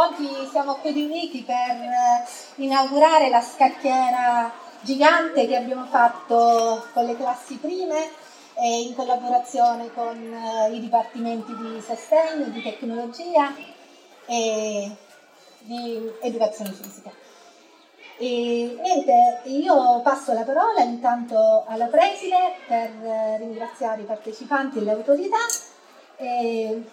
[0.00, 2.24] Oggi siamo qui riuniti per eh,
[2.62, 8.08] inaugurare la scacchiera gigante che abbiamo fatto con le classi prime
[8.54, 13.54] e in collaborazione con eh, i dipartimenti di sostegno, di tecnologia
[14.24, 14.90] e
[15.58, 17.10] di educazione fisica.
[18.16, 24.80] E niente, io passo la parola intanto alla preside per eh, ringraziare i partecipanti e
[24.80, 25.44] le autorità
[26.16, 26.84] e,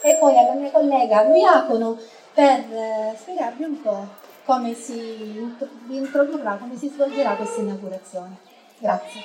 [0.00, 4.06] e poi alla mia collega Diacono per eh, spiegarvi un po'
[4.44, 5.42] come si
[5.88, 8.36] introdurrà, come si svolgerà questa inaugurazione.
[8.78, 9.22] Grazie.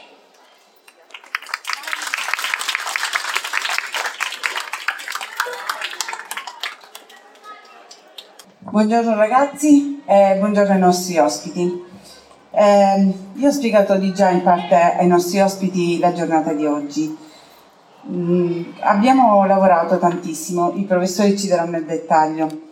[8.57, 11.83] Buongiorno ragazzi e buongiorno ai nostri ospiti.
[12.49, 17.15] Eh, io ho spiegato di già in parte ai nostri ospiti la giornata di oggi.
[18.09, 22.62] Mm, abbiamo lavorato tantissimo, i professori ci daranno il dettaglio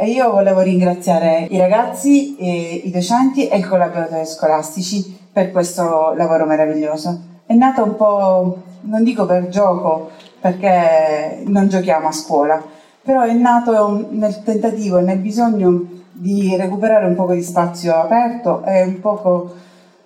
[0.00, 6.46] e io volevo ringraziare i ragazzi, i docenti e i collaboratori scolastici per questo lavoro
[6.46, 7.20] meraviglioso.
[7.44, 10.08] È nato un po', non dico per gioco,
[10.40, 12.64] perché non giochiamo a scuola,
[13.02, 18.64] però è nato nel tentativo e nel bisogno di recuperare un po' di spazio aperto
[18.64, 19.52] e un po'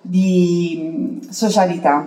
[0.01, 2.05] di socialità.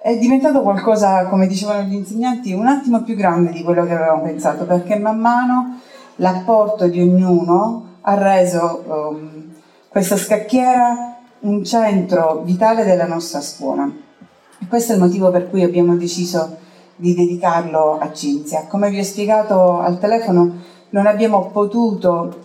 [0.00, 4.22] È diventato qualcosa, come dicevano gli insegnanti, un attimo più grande di quello che avevamo
[4.22, 5.80] pensato, perché man mano
[6.18, 9.54] l'apporto di ognuno ha reso um,
[9.88, 13.90] questa scacchiera un centro vitale della nostra scuola.
[14.60, 16.56] E questo è il motivo per cui abbiamo deciso
[16.96, 18.66] di dedicarlo a Cinzia.
[18.68, 20.56] Come vi ho spiegato al telefono,
[20.90, 22.36] non abbiamo potuto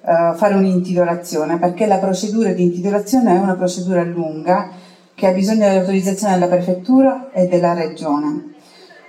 [0.00, 4.70] uh, fare un'intitolazione perché la procedura di intitolazione è una procedura lunga
[5.14, 8.54] che ha bisogno dell'autorizzazione della prefettura e della regione.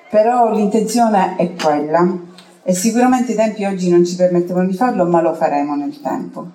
[0.10, 2.32] Però l'intenzione è quella
[2.64, 6.46] e sicuramente i tempi oggi non ci permettono di farlo, ma lo faremo nel tempo.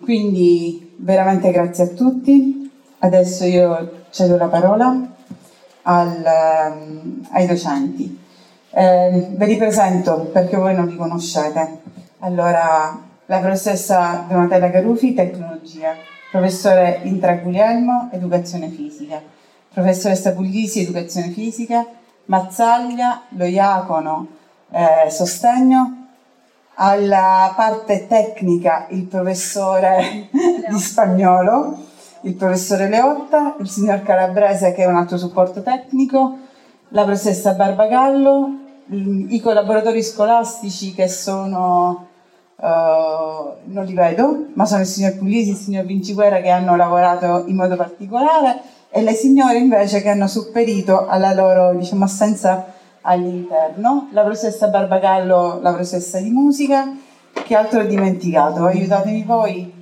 [0.00, 2.70] Quindi veramente grazie a tutti.
[2.98, 4.94] Adesso io cedo la parola
[5.82, 8.18] al, ehm, ai docenti.
[8.70, 11.80] Eh, ve li presento perché voi non li conoscete.
[12.20, 15.94] Allora, la professoressa Donatella Garufi, tecnologia,
[16.30, 19.20] professore Intra Guglielmo, educazione fisica,
[19.72, 21.86] professoressa Puglisi, educazione fisica,
[22.26, 24.26] Mazzaglia, Loiacono,
[24.72, 26.06] eh, sostegno,
[26.74, 31.76] alla parte tecnica il professore di spagnolo,
[32.22, 36.38] il professore Leotta, il signor Calabrese che è un altro supporto tecnico,
[36.88, 42.06] la professoressa Barbagallo, i collaboratori scolastici che sono,
[42.56, 46.76] uh, non li vedo, ma sono il signor Puglisi e il signor Vinciguerra che hanno
[46.76, 48.60] lavorato in modo particolare
[48.90, 52.66] e le signore invece che hanno supperito alla loro diciamo, assenza
[53.02, 56.96] all'interno, la professoressa Barbagallo, la professoressa di musica,
[57.32, 59.80] che altro ho dimenticato, aiutatemi voi.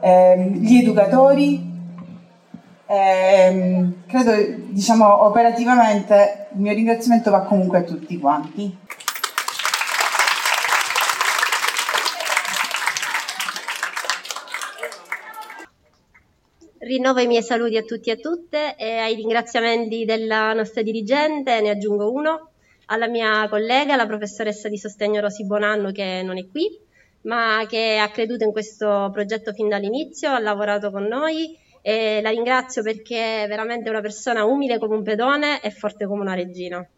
[0.00, 1.74] Ehm, gli educatori,
[2.86, 4.32] ehm, credo
[4.68, 8.78] diciamo operativamente il mio ringraziamento va comunque a tutti quanti.
[16.86, 21.60] Rinnovo i miei saluti a tutti e a tutte e ai ringraziamenti della nostra dirigente,
[21.60, 22.50] ne aggiungo uno,
[22.84, 26.78] alla mia collega, la professoressa di sostegno Rosi Bonanno che non è qui,
[27.22, 32.30] ma che ha creduto in questo progetto fin dall'inizio, ha lavorato con noi e la
[32.30, 36.88] ringrazio perché è veramente una persona umile come un pedone e forte come una regina.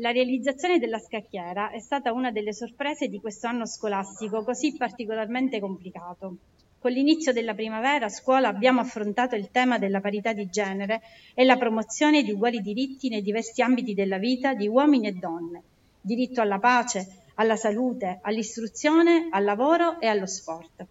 [0.00, 5.60] La realizzazione della scacchiera è stata una delle sorprese di questo anno scolastico così particolarmente
[5.60, 6.36] complicato.
[6.78, 11.02] Con l'inizio della primavera a scuola abbiamo affrontato il tema della parità di genere
[11.34, 15.62] e la promozione di uguali diritti nei diversi ambiti della vita di uomini e donne,
[16.00, 20.86] diritto alla pace, alla salute, all'istruzione, al lavoro e allo sport.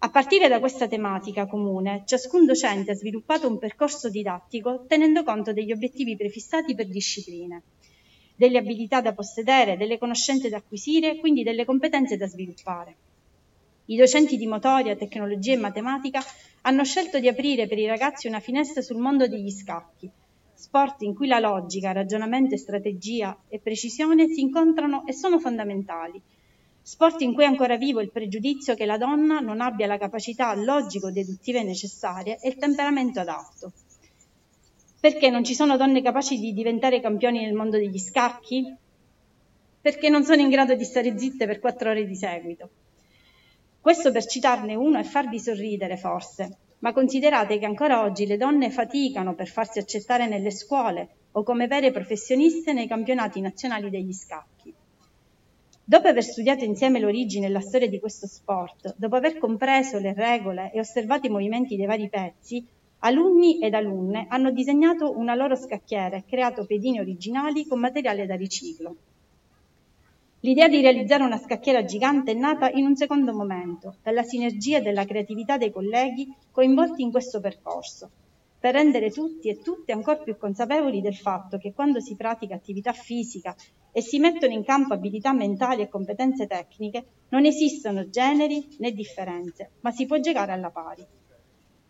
[0.00, 5.52] A partire da questa tematica comune, ciascun docente ha sviluppato un percorso didattico tenendo conto
[5.52, 7.62] degli obiettivi prefissati per discipline,
[8.38, 12.94] delle abilità da possedere, delle conoscenze da acquisire, quindi delle competenze da sviluppare.
[13.86, 16.22] I docenti di motoria, tecnologia e matematica
[16.60, 20.08] hanno scelto di aprire per i ragazzi una finestra sul mondo degli scacchi,
[20.54, 26.22] sport in cui la logica, ragionamento e strategia e precisione si incontrano e sono fondamentali.
[26.80, 30.54] Sport in cui è ancora vivo il pregiudizio che la donna non abbia la capacità
[30.54, 33.72] logico-deduttive necessarie e il temperamento adatto.
[35.00, 38.74] Perché non ci sono donne capaci di diventare campioni nel mondo degli scacchi?
[39.80, 42.68] Perché non sono in grado di stare zitte per quattro ore di seguito.
[43.80, 48.70] Questo per citarne uno e farvi sorridere forse, ma considerate che ancora oggi le donne
[48.70, 54.74] faticano per farsi accettare nelle scuole, o come vere professioniste nei campionati nazionali degli scacchi.
[55.84, 60.12] Dopo aver studiato insieme l'origine e la storia di questo sport, dopo aver compreso le
[60.12, 62.66] regole e osservato i movimenti dei vari pezzi,
[63.00, 68.34] alunni ed alunne hanno disegnato una loro scacchiera e creato pedine originali con materiale da
[68.34, 68.96] riciclo.
[70.40, 74.82] L'idea di realizzare una scacchiera gigante è nata in un secondo momento, dalla sinergia e
[74.82, 78.10] della creatività dei colleghi coinvolti in questo percorso,
[78.58, 82.92] per rendere tutti e tutte ancora più consapevoli del fatto che quando si pratica attività
[82.92, 83.54] fisica
[83.92, 89.70] e si mettono in campo abilità mentali e competenze tecniche, non esistono generi né differenze,
[89.80, 91.04] ma si può giocare alla pari.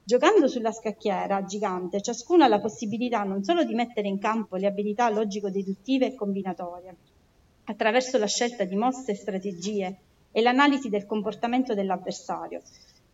[0.08, 4.66] Giocando sulla scacchiera gigante, ciascuno ha la possibilità non solo di mettere in campo le
[4.66, 6.96] abilità logico-deduttive e combinatorie,
[7.64, 9.98] attraverso la scelta di mosse e strategie
[10.32, 12.62] e l'analisi del comportamento dell'avversario,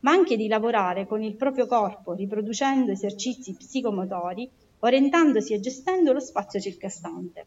[0.03, 4.49] ma anche di lavorare con il proprio corpo, riproducendo esercizi psicomotori,
[4.79, 7.45] orientandosi e gestendo lo spazio circostante.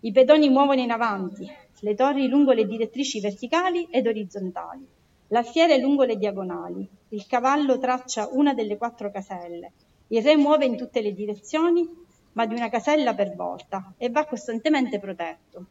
[0.00, 1.48] I pedoni muovono in avanti,
[1.78, 4.84] le torri lungo le direttrici verticali ed orizzontali,
[5.28, 9.72] l'alfiere lungo le diagonali, il cavallo traccia una delle quattro caselle,
[10.08, 11.88] il re muove in tutte le direzioni,
[12.32, 15.66] ma di una casella per volta e va costantemente protetto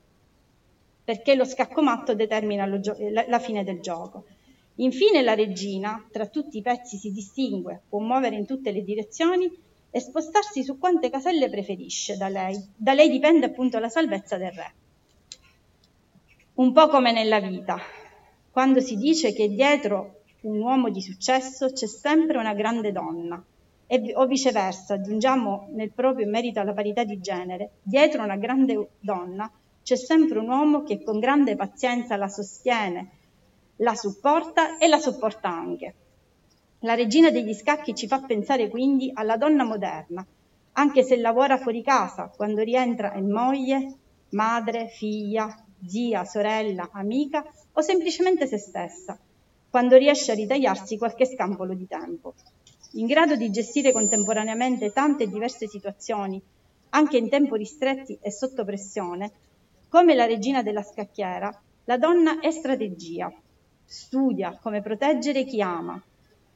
[1.03, 4.25] perché lo scaccomatto determina la fine del gioco.
[4.75, 9.51] Infine la regina, tra tutti i pezzi si distingue, può muovere in tutte le direzioni
[9.91, 12.57] e spostarsi su quante caselle preferisce da lei.
[12.75, 14.73] Da lei dipende appunto la salvezza del re.
[16.55, 17.77] Un po' come nella vita,
[18.49, 23.43] quando si dice che dietro un uomo di successo c'è sempre una grande donna,
[23.87, 29.51] e, o viceversa, aggiungiamo nel proprio merito alla parità di genere, dietro una grande donna
[29.83, 33.09] c'è sempre un uomo che con grande pazienza la sostiene,
[33.77, 35.93] la supporta e la sopporta anche.
[36.79, 40.25] La regina degli scacchi ci fa pensare quindi alla donna moderna,
[40.73, 43.93] anche se lavora fuori casa, quando rientra è moglie,
[44.29, 45.53] madre, figlia,
[45.85, 49.17] zia, sorella, amica o semplicemente se stessa,
[49.73, 52.35] quando riesce a ritagliarsi qualche scampolo di tempo.
[52.91, 56.39] In grado di gestire contemporaneamente tante diverse situazioni,
[56.89, 59.31] anche in tempo ristretti e sotto pressione,
[59.89, 61.49] come la regina della scacchiera,
[61.85, 63.33] la donna è strategia.
[63.83, 65.99] Studia come proteggere chi ama,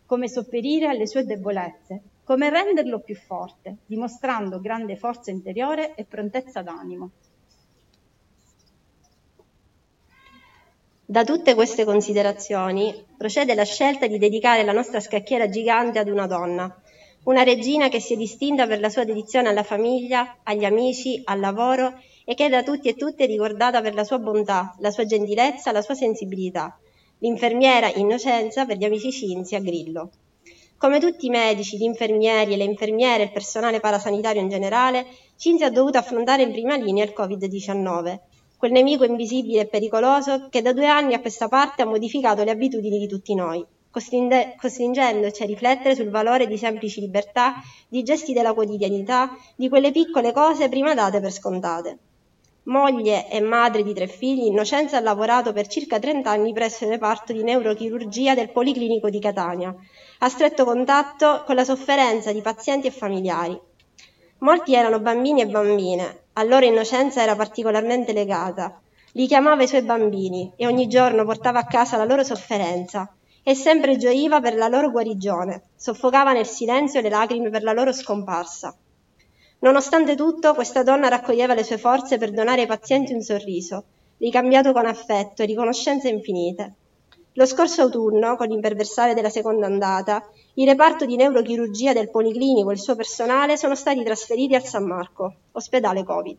[0.06, 6.62] come sopperire alle sue debolezze, come renderlo più forte, dimostrando grande forza interiore e prontezza
[6.62, 7.10] d'animo.
[11.10, 16.28] Da tutte queste considerazioni procede la scelta di dedicare la nostra scacchiera gigante ad una
[16.28, 16.82] donna,
[17.24, 21.40] una regina che si è distinta per la sua dedizione alla famiglia, agli amici, al
[21.40, 21.94] lavoro
[22.26, 25.72] e che è da tutti e tutte ricordata per la sua bontà, la sua gentilezza,
[25.72, 26.78] la sua sensibilità.
[27.20, 30.10] L'infermiera Innocenza per gli amici Cinzia Grillo.
[30.78, 35.06] Come tutti i medici, gli infermieri e le infermiere e il personale parasanitario in generale,
[35.38, 38.20] Cinzia ha dovuto affrontare in prima linea il Covid-19,
[38.58, 42.52] quel nemico invisibile e pericoloso che da due anni a questa parte ha modificato le
[42.52, 47.56] abitudini di tutti noi, costringendoci a riflettere sul valore di semplici libertà,
[47.88, 51.98] di gesti della quotidianità, di quelle piccole cose prima date per scontate.
[52.64, 56.90] Moglie e madre di tre figli, Innocenza ha lavorato per circa 30 anni presso il
[56.90, 59.74] reparto di neurochirurgia del Policlinico di Catania,
[60.20, 63.58] a stretto contatto con la sofferenza di pazienti e familiari.
[64.40, 68.80] Molti erano bambini e bambine, a loro Innocenza era particolarmente legata.
[69.14, 73.56] Li chiamava i suoi bambini e ogni giorno portava a casa la loro sofferenza e
[73.56, 78.76] sempre gioiva per la loro guarigione, soffocava nel silenzio le lacrime per la loro scomparsa.
[79.60, 83.86] Nonostante tutto, questa donna raccoglieva le sue forze per donare ai pazienti un sorriso,
[84.20, 86.74] ricambiato con affetto e riconoscenze infinite.
[87.34, 90.24] Lo scorso autunno, con l'imperversare della seconda andata,
[90.60, 94.86] il reparto di neurochirurgia del Policlinico e il suo personale sono stati trasferiti al San
[94.86, 96.38] Marco, ospedale Covid.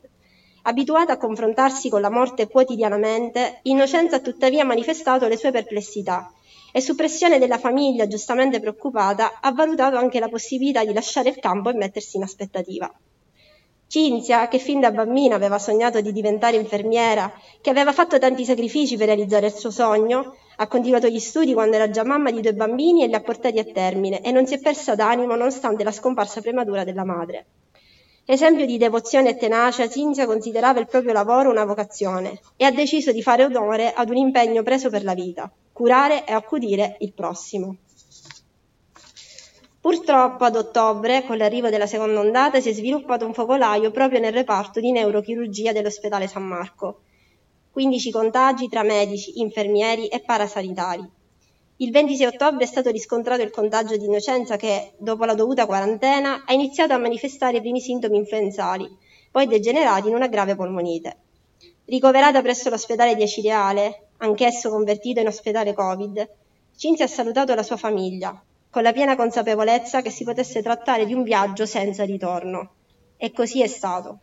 [0.63, 6.33] Abituata a confrontarsi con la morte quotidianamente, Innocenza ha tuttavia manifestato le sue perplessità
[6.73, 11.39] e su pressione della famiglia giustamente preoccupata ha valutato anche la possibilità di lasciare il
[11.39, 12.93] campo e mettersi in aspettativa.
[13.89, 18.99] Cinzia, che fin da bambina aveva sognato di diventare infermiera, che aveva fatto tanti sacrifici
[18.99, 22.53] per realizzare il suo sogno, ha continuato gli studi quando era già mamma di due
[22.53, 25.91] bambini e li ha portati a termine e non si è persa d'animo nonostante la
[25.91, 27.47] scomparsa prematura della madre.
[28.27, 33.11] Esempio di devozione e tenacia, Cinzia considerava il proprio lavoro una vocazione e ha deciso
[33.11, 37.77] di fare onore ad un impegno preso per la vita, curare e accudire il prossimo.
[39.89, 44.35] Purtroppo ad ottobre, con l'arrivo della seconda ondata, si è sviluppato un focolaio proprio nel
[44.35, 47.01] reparto di neurochirurgia dell'ospedale San Marco.
[47.71, 51.11] 15 contagi tra medici, infermieri e parasanitari.
[51.77, 56.45] Il 26 ottobre è stato riscontrato il contagio di Innocenza che, dopo la dovuta quarantena,
[56.45, 58.95] ha iniziato a manifestare i primi sintomi influenzali,
[59.31, 61.17] poi degenerati in una grave polmonite.
[61.87, 66.29] Ricoverata presso l'ospedale di Acireale, anch'esso convertito in ospedale Covid,
[66.77, 68.39] Cinzia ha salutato la sua famiglia,
[68.71, 72.73] con la piena consapevolezza che si potesse trattare di un viaggio senza ritorno.
[73.17, 74.21] E così è stato.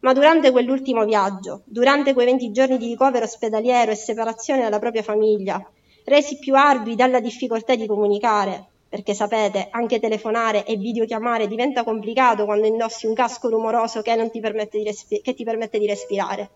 [0.00, 5.02] Ma durante quell'ultimo viaggio, durante quei 20 giorni di ricovero ospedaliero e separazione dalla propria
[5.02, 5.66] famiglia,
[6.04, 12.44] resi più ardui dalla difficoltà di comunicare, perché sapete, anche telefonare e videochiamare diventa complicato
[12.44, 16.50] quando indossi un casco rumoroso che, ti permette, respi- che ti permette di respirare.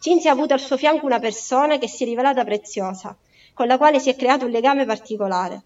[0.00, 3.16] Cinzia ha avuto al suo fianco una persona che si è rivelata preziosa,
[3.54, 5.62] con la quale si è creato un legame particolare.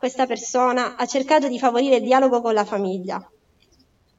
[0.00, 3.22] Questa persona ha cercato di favorire il dialogo con la famiglia,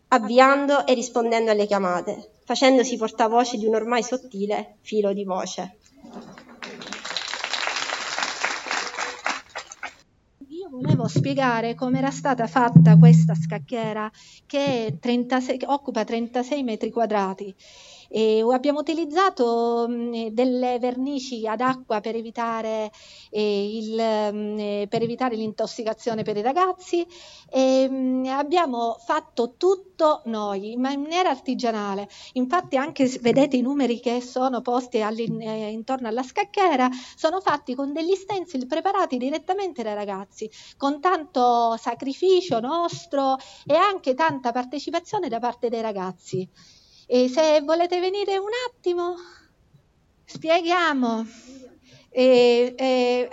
[0.10, 5.80] avviando e rispondendo alle chiamate, facendosi portavoce di un ormai sottile filo di voce.
[10.50, 14.08] Io volevo spiegare come era stata fatta questa scacchiera
[14.46, 17.56] che, 36, che occupa 36 metri quadrati
[18.12, 22.92] e abbiamo utilizzato mh, delle vernici ad acqua per evitare,
[23.30, 27.08] eh, il, mh, per evitare, l'intossicazione per i ragazzi
[27.50, 32.10] e mh, abbiamo fatto tutto noi, in maniera artigianale.
[32.34, 37.94] Infatti anche vedete i numeri che sono posti eh, intorno alla scacchiera, sono fatti con
[37.94, 45.40] degli stencil preparati direttamente dai ragazzi, con tanto sacrificio nostro e anche tanta partecipazione da
[45.40, 46.50] parte dei ragazzi.
[47.08, 49.16] E se volete venire un attimo,
[50.26, 51.26] spieghiamo.
[52.10, 53.30] E, e,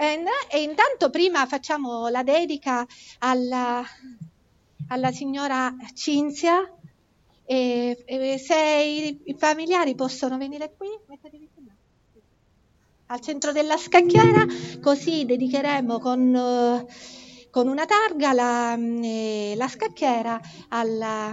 [0.50, 2.86] e, intanto prima facciamo la dedica
[3.18, 3.84] alla,
[4.88, 6.72] alla signora Cinzia.
[7.44, 10.88] Se i, i, familiari possono venire qui,
[13.06, 14.44] al centro della scacchiera,
[14.82, 16.86] così dedicheremo con,
[17.50, 21.32] con una targa la, la scacchiera alla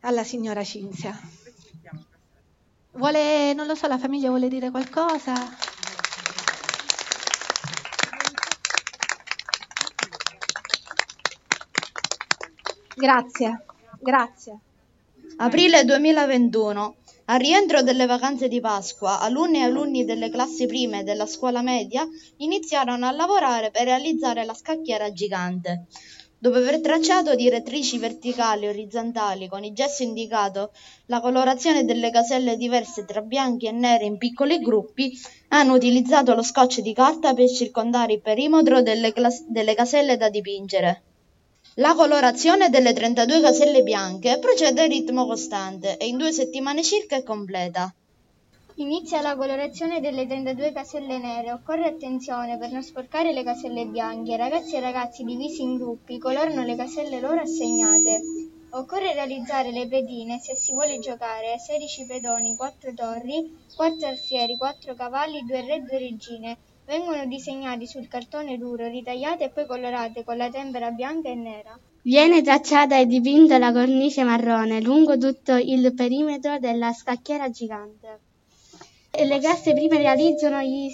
[0.00, 1.18] alla signora Cinzia.
[2.92, 5.34] Vuole, non lo so, la famiglia vuole dire qualcosa?
[12.96, 13.64] Grazie,
[14.00, 14.58] grazie.
[15.36, 16.96] Aprile 2021.
[17.26, 22.04] Al rientro delle vacanze di Pasqua, alunni e alunni delle classi prime della scuola media
[22.38, 25.86] iniziarono a lavorare per realizzare la scacchiera gigante.
[26.40, 30.70] Dopo aver tracciato direttrici verticali e orizzontali con il gesso indicato
[31.06, 35.12] la colorazione delle caselle diverse tra bianchi e neri in piccoli gruppi,
[35.48, 40.28] hanno utilizzato lo scotch di carta per circondare il perimetro delle, clas- delle caselle da
[40.28, 41.02] dipingere.
[41.74, 47.16] La colorazione delle 32 caselle bianche procede a ritmo costante e in due settimane circa
[47.16, 47.92] è completa.
[48.80, 51.50] Inizia la colorazione delle 32 caselle nere.
[51.50, 54.36] Occorre attenzione per non sporcare le caselle bianche.
[54.36, 58.20] Ragazzi e ragazzi divisi in gruppi colorano le caselle loro assegnate.
[58.70, 64.56] Occorre realizzare le pedine se si vuole giocare a 16 pedoni, 4 torri, 4 alfieri,
[64.56, 66.56] 4 cavalli, 2 re e 2 regine.
[66.86, 71.76] Vengono disegnati sul cartone duro, ritagliate e poi colorate con la tempera bianca e nera.
[72.02, 78.26] Viene tracciata e dipinta la cornice marrone lungo tutto il perimetro della scacchiera gigante
[79.10, 80.92] le classi prime realizzano gli,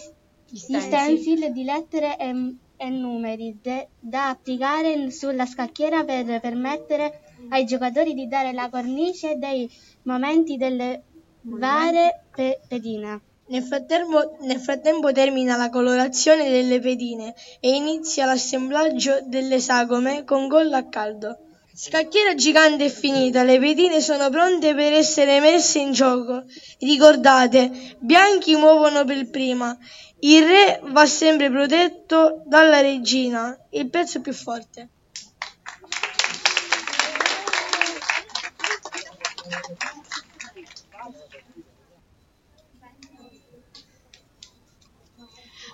[0.48, 7.64] gli stencil di lettere e, e numeri de, da applicare sulla scacchiera per permettere ai
[7.64, 9.70] giocatori di dare la cornice dei
[10.02, 11.02] momenti delle
[11.42, 13.20] varie pe, pedine.
[13.46, 20.48] Nel frattempo, nel frattempo, termina la colorazione delle pedine e inizia l'assemblaggio delle sagome con
[20.48, 21.38] gollo a caldo.
[21.76, 26.44] Scacchiera gigante è finita, le pedine sono pronte per essere messe in gioco.
[26.78, 29.76] Ricordate, bianchi muovono per prima.
[30.20, 34.88] Il re va sempre protetto dalla regina, il pezzo più forte.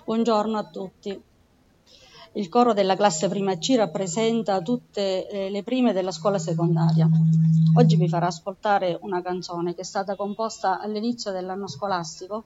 [0.03, 1.30] Buongiorno a tutti.
[2.33, 7.09] Il coro della classe prima C rappresenta tutte eh, le prime della scuola secondaria.
[7.75, 12.43] Oggi vi farà ascoltare una canzone che è stata composta all'inizio dell'anno scolastico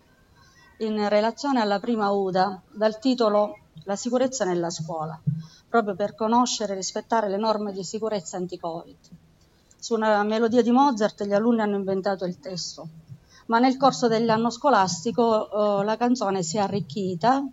[0.77, 5.21] in relazione alla prima UDA dal titolo La sicurezza nella scuola,
[5.69, 8.97] proprio per conoscere e rispettare le norme di sicurezza anti-Covid.
[9.77, 12.87] Su una melodia di Mozart gli alunni hanno inventato il testo,
[13.45, 17.47] ma nel corso dell'anno scolastico eh, la canzone si è arricchita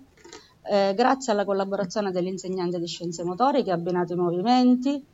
[0.62, 5.04] eh, grazie alla collaborazione dell'insegnante di scienze motoriche che ha abbinato i movimenti,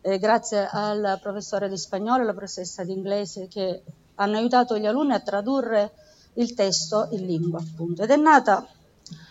[0.00, 3.82] eh, grazie al professore di spagnolo e alla professoressa di inglese che
[4.16, 5.92] hanno aiutato gli alunni a tradurre
[6.34, 8.02] il testo in lingua, appunto.
[8.02, 8.66] Ed è nata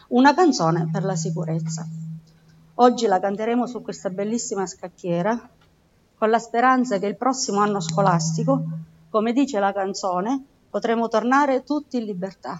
[0.09, 1.87] una canzone per la sicurezza.
[2.75, 5.49] Oggi la canteremo su questa bellissima scacchiera
[6.17, 8.63] con la speranza che il prossimo anno scolastico
[9.13, 12.59] come dice la canzone, potremo tornare tutti in libertà.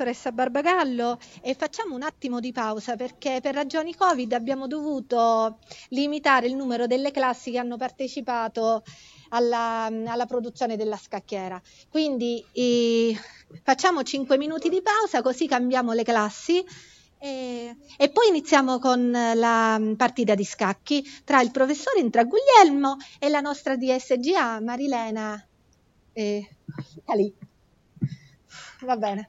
[0.00, 5.58] Professoressa Barbagallo e facciamo un attimo di pausa perché per ragioni Covid abbiamo dovuto
[5.88, 8.82] limitare il numero delle classi che hanno partecipato
[9.30, 11.60] alla, alla produzione della scacchiera.
[11.90, 13.14] Quindi eh,
[13.62, 16.64] facciamo 5 minuti di pausa così cambiamo le classi
[17.18, 23.40] e, e, poi iniziamo con la partita di scacchi tra il professore Intraguglielmo e la
[23.40, 25.46] nostra DSGA Marilena
[27.04, 27.34] Calì.
[28.80, 29.26] Va bene.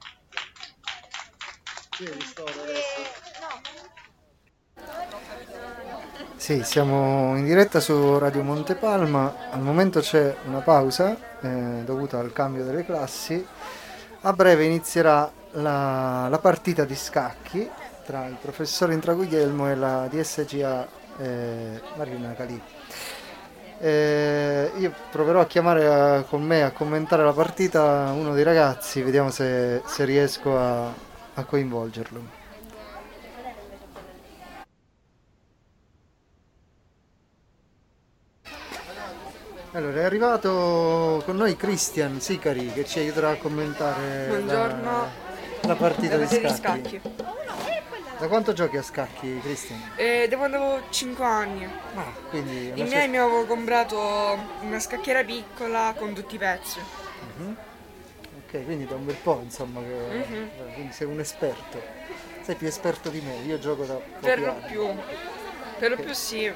[6.36, 12.32] Sì, siamo in diretta su Radio Montepalma, al momento c'è una pausa eh, dovuta al
[12.32, 13.46] cambio delle classi,
[14.22, 17.70] a breve inizierà la, la partita di scacchi
[18.04, 20.88] tra il professore Intraguglielmo e la DSGA
[21.18, 22.60] eh, Marina Calì.
[23.78, 28.42] Eh, io proverò a chiamare a, eh, con me a commentare la partita uno dei
[28.42, 30.92] ragazzi, vediamo se, se riesco a,
[31.34, 32.40] a coinvolgerlo.
[39.74, 45.08] Allora, è arrivato con noi Christian Sicari che ci aiuterà a commentare la,
[45.62, 46.54] la, partita di scacchi.
[46.54, 47.00] scacchi.
[48.18, 49.80] Da quanto giochi a scacchi, Christian?
[49.96, 51.64] Eh, da quando avevo 5 anni.
[51.94, 56.78] Ah, quindi I miei mi avevo comprato una scacchiera piccola con tutti i pezzi.
[57.38, 57.56] Uh-huh.
[58.52, 60.48] Ok, quindi da un bel po' insomma che mm-hmm.
[60.74, 61.82] quindi sei un esperto.
[62.42, 64.94] Sei più esperto di me, io gioco da Per lo più.
[65.78, 66.04] Per lo okay.
[66.04, 66.52] più sì.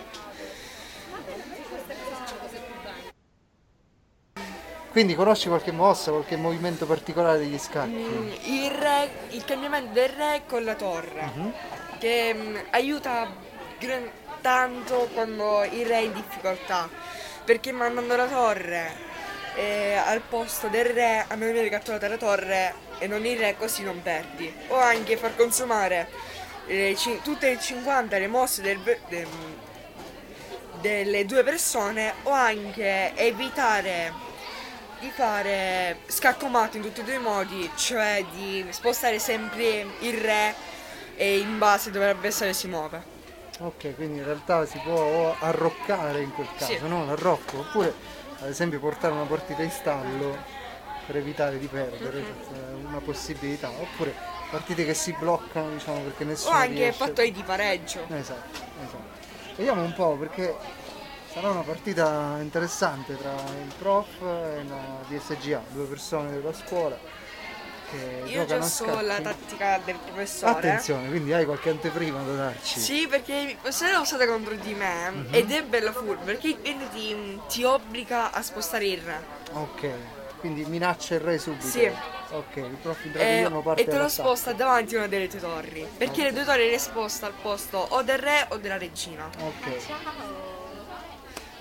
[4.91, 7.93] Quindi conosci qualche mossa, qualche movimento particolare degli scacchi?
[7.93, 11.53] Mm, il, re, il, cambiamento del re con la torre, uh-huh.
[11.99, 13.27] che um, aiuta
[13.79, 14.11] gran,
[14.43, 16.89] tanto quando il re è in difficoltà,
[17.45, 19.06] perché mandando la torre
[19.57, 23.57] eh, al posto del re a me viene catturata la torre e non il re
[23.57, 24.53] così non perdi.
[24.69, 26.09] O anche far consumare
[26.67, 29.27] eh, c- tutte le 50 le mosse del, de,
[30.81, 34.25] delle due persone o anche evitare
[34.99, 40.55] di fare scaccomato in tutti e due i modi, cioè di spostare sempre il re
[41.17, 43.15] e in base dove l'avversario si muove.
[43.59, 46.89] Ok, quindi in realtà si può arroccare in quel caso, sì.
[46.89, 47.07] no?
[47.07, 47.95] L'arrocco, oppure
[48.41, 50.37] ad esempio portare una partita in stallo
[51.07, 52.55] per evitare di perdere, Mhm.
[52.55, 53.71] è una possibilità.
[53.71, 54.13] Oppure
[54.51, 57.05] partite che si bloccano, diciamo, perché O nessuno anche riesce.
[57.05, 58.01] fattori di pareggio.
[58.09, 59.25] Esatto, esatto.
[59.57, 60.55] Vediamo un po' perché
[61.33, 66.99] sarà una partita interessante tra il prof e la DSGA, due persone della scuola
[67.91, 70.53] che Io già so la tattica del professore.
[70.53, 72.81] Attenzione, quindi hai qualche anteprima da darci?
[72.81, 75.35] Sì, perché il professore l'ha usata contro di me Mhm.
[75.35, 79.21] ed è bella furba perché quindi ti, ti obbliga a spostare il re.
[79.53, 79.89] Ok,
[80.41, 81.67] quindi minaccia il re subito.
[81.67, 81.91] Sì.
[82.31, 85.39] Ok, il prof Eh, intravigliano parte e te lo sposta davanti a una delle tue
[85.39, 85.89] torri.
[85.97, 89.31] Perché le due torri le sposta al posto o del re o della regina.
[89.39, 90.46] Ok.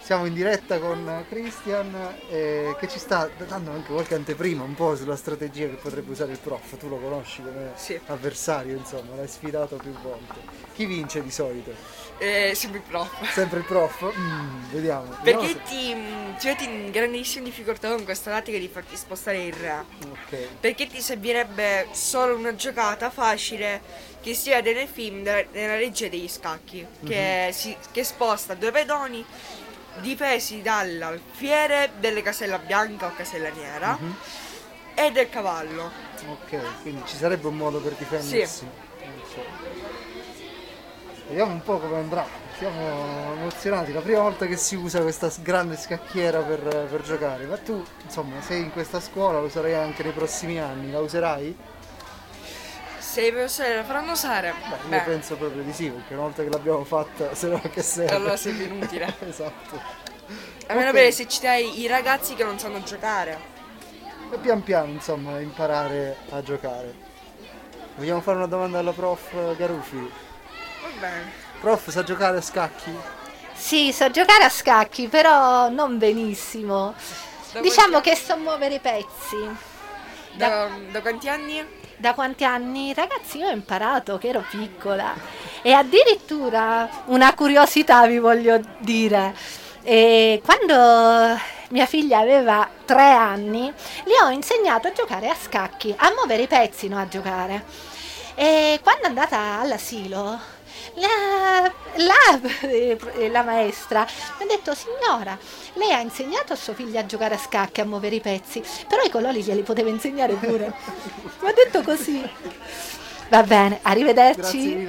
[0.05, 4.95] Siamo in diretta con Christian eh, che ci sta dando anche qualche anteprima un po'
[4.95, 6.77] sulla strategia che potrebbe usare il prof.
[6.77, 7.71] Tu lo conosci come
[8.05, 10.35] avversario, insomma, l'hai sfidato più volte.
[10.75, 11.71] Chi vince di solito?
[12.19, 13.31] Eh, sempre il prof.
[13.31, 14.13] Sempre il prof?
[14.15, 15.17] Mm, vediamo.
[15.23, 15.95] Perché se- ti,
[16.37, 19.85] ti metti in grandissima difficoltà con questa tattica di farti spostare il re.
[20.07, 20.37] Ok.
[20.59, 23.81] Perché ti servirebbe solo una giocata facile
[24.21, 27.51] che si vede nel film della, nella legge degli scacchi, che, Mhm.
[27.53, 29.25] si- che sposta due pedoni
[29.99, 34.15] difesi dall'alfiere delle casella bianca o casella nera Mhm.
[34.95, 35.91] e del cavallo.
[36.29, 38.65] Ok, quindi ci sarebbe un modo per difendersi.
[38.65, 39.43] Ok.
[41.27, 42.25] Vediamo un po' come andrà.
[42.57, 47.45] Siamo emozionati, la prima volta che si usa questa grande scacchiera per, per giocare.
[47.45, 51.57] Ma tu, insomma, sei in questa scuola, lo userai anche nei prossimi anni, la userai?
[53.15, 56.43] Se i professori la faranno usare, Io beh, penso proprio di sì, perché una volta
[56.43, 58.13] che l'abbiamo fatta, se no che serve?
[58.13, 59.15] allora sei più inutile.
[59.25, 59.81] esatto.
[60.67, 60.95] A meno Ok.
[60.95, 63.39] per esercitare i ragazzi che non sanno giocare.
[64.31, 66.93] E pian piano, insomma, imparare a giocare.
[67.95, 69.95] Vogliamo fare una domanda alla prof Garufi?
[70.81, 71.31] Va bene.
[71.61, 72.93] Prof, sa giocare a scacchi?
[73.53, 76.93] Sì, so giocare a scacchi, però non benissimo.
[77.53, 79.73] Da Diciamo che so muovere i pezzi.
[80.33, 81.65] Da, da quanti anni?
[81.97, 82.93] Da quanti anni?
[82.93, 85.13] Ragazzi, io ho imparato che ero piccola
[85.61, 89.33] e addirittura una curiosità vi voglio dire.
[89.81, 93.71] E quando mia figlia aveva tre anni,
[94.03, 97.63] le ho insegnato a giocare a scacchi, a muovere i pezzi, non a giocare.
[98.35, 100.37] E quando è andata all'asilo,
[100.95, 104.05] la, la- eh, la maestra
[104.39, 105.37] mi ha detto signora
[105.73, 109.01] lei ha insegnato a sua figlia a giocare a scacchi a muovere i pezzi però
[109.03, 110.73] i colori glieli poteva insegnare pure
[111.41, 112.27] mi ha detto così
[113.29, 114.85] va bene arrivederci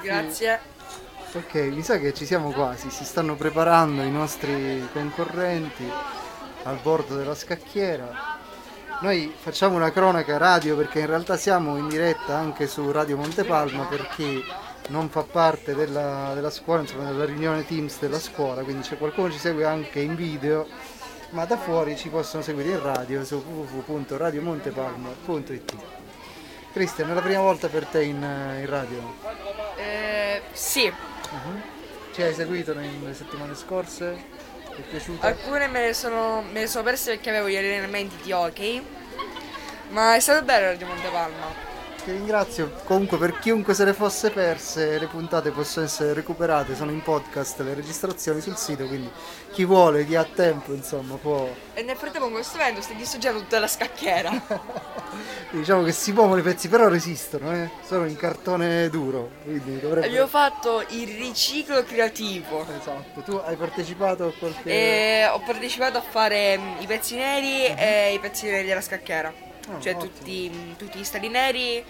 [0.00, 0.60] Grazie.
[1.34, 5.90] Ok, mi sa che ci siamo quasi, si stanno preparando i nostri concorrenti
[6.64, 8.38] al bordo della scacchiera.
[9.00, 13.84] Noi facciamo una cronaca radio perché in realtà siamo in diretta anche su Radio Montepalma
[13.84, 14.44] per chi
[14.92, 19.28] non fa parte della, della scuola, insomma della riunione Teams della scuola, quindi c'è qualcuno
[19.28, 20.68] che ci segue anche in video,
[21.30, 25.74] ma da fuori ci possono seguire in radio su www.radiomontepalma.it.
[26.72, 29.14] Cristian, è la prima volta per te in, in radio?
[29.76, 30.92] Eh, sì,
[31.32, 31.62] Mhm.
[32.12, 34.22] Ci hai seguito nelle settimane scorse?
[34.74, 35.24] Ti è piaciuto?
[35.24, 38.84] alcune me le sono, me le sono perse perché avevo gli allenamenti di hockey.
[39.88, 41.70] Ma è stato bello Radio Montepalma.
[42.04, 42.72] Ti ringrazio.
[42.84, 47.60] Comunque per chiunque se le fosse perse, le puntate possono essere recuperate, sono in podcast
[47.60, 49.08] le registrazioni sul sito, quindi
[49.52, 51.48] chi vuole, chi ha tempo, insomma, può.
[51.74, 54.30] E nel frattempo con questo evento stai distruggendo tutta la scacchiera.
[55.50, 57.70] Diciamo che si muovono i pezzi, però resistono, eh?
[57.84, 60.06] Sono in cartone duro, quindi dovrebbe.
[60.06, 62.66] Abbiamo fatto il riciclo creativo.
[62.80, 64.68] Esatto, tu hai partecipato a qualche.
[64.68, 69.50] E ho partecipato a fare mm, i pezzi neri e i pezzi neri della scacchiera.
[69.68, 71.84] Ah, cioè tutti, tutti gli stali neri,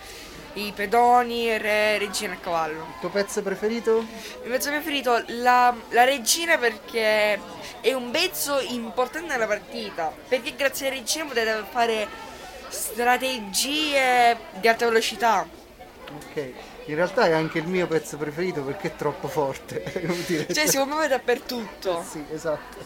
[0.54, 2.86] i pedoni, re, regina e cavallo.
[2.88, 3.98] Il tuo pezzo preferito?
[3.98, 7.40] Il mio pezzo preferito la, la regina perché
[7.80, 10.12] è un pezzo importante nella partita.
[10.28, 12.08] Perché grazie alla regina potete fare
[12.68, 15.46] strategie di alta velocità.
[16.14, 16.52] Ok.
[16.86, 19.82] In realtà è anche il mio pezzo preferito perché è troppo forte.
[19.84, 20.52] È.
[20.52, 22.04] Cioè si può muovere dappertutto.
[22.08, 22.76] Sì, esatto.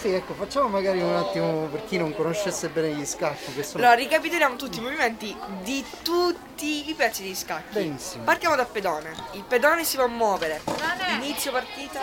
[0.00, 3.82] Sì, ecco, facciamo magari un attimo per chi non conoscesse bene gli scacchi, che sono
[3.82, 7.72] Allora, ricapitoliamo tutti i movimenti di tutti i pezzi di scacchi.
[7.74, 8.22] benissimo.
[8.22, 9.12] Partiamo dal pedone.
[9.32, 10.62] Il pedone si può muovere.
[11.20, 12.00] Inizio partita.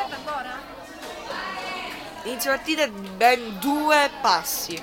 [2.24, 4.78] Inizio partita di ben due passi.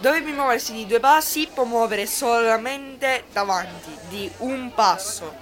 [0.00, 5.36] Dovrebbe muoversi di due passi, può muovere solamente davanti di un passo.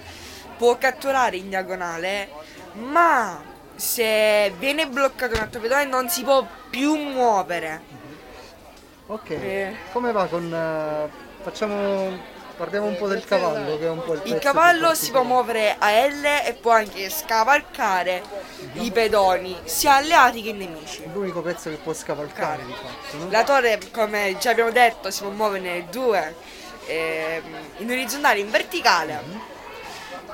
[0.57, 2.29] Può catturare in diagonale,
[2.73, 3.41] ma
[3.81, 7.81] se viene bloccato un altro pedone non si può più muovere.
[9.07, 9.29] Ok.
[9.31, 9.75] Eh.
[9.91, 10.53] Come va con...
[10.53, 11.09] eh,
[11.41, 15.23] facciamo Parliamo un po' del cavallo che è un po' il Il cavallo si può
[15.23, 18.21] muovere a L e può anche scavalcare
[18.73, 21.03] i pedoni, sia alleati che nemici.
[21.11, 23.31] L'unico pezzo che può scavalcare di fatto, no?
[23.31, 26.35] La torre, come già abbiamo detto, si può muovere nelle due,
[26.85, 27.43] ehm,
[27.77, 29.23] in orizzontale e in verticale,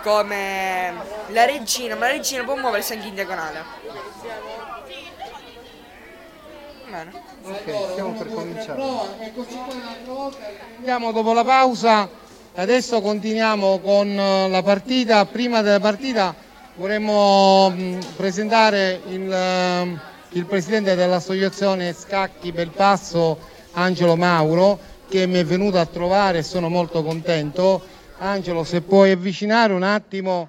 [0.02, 0.94] come
[1.28, 3.64] la regina, ma la regina può muoversi anche in diagonale.
[6.90, 7.12] Bene.
[7.44, 8.82] Ok, stiamo per cominciare.
[10.78, 12.10] Andiamo dopo la pausa,
[12.56, 15.26] adesso continuiamo con eh, la partita.
[15.26, 16.34] Prima della partita
[16.76, 23.38] vorremmo mh, presentare il, ehm, il presidente dell'associazione Scacchi Belpasso,
[23.74, 24.80] Angelo Mauro,
[25.10, 27.82] che mi è venuto a trovare e sono molto contento.
[28.20, 30.48] Angelo, se puoi avvicinare un attimo,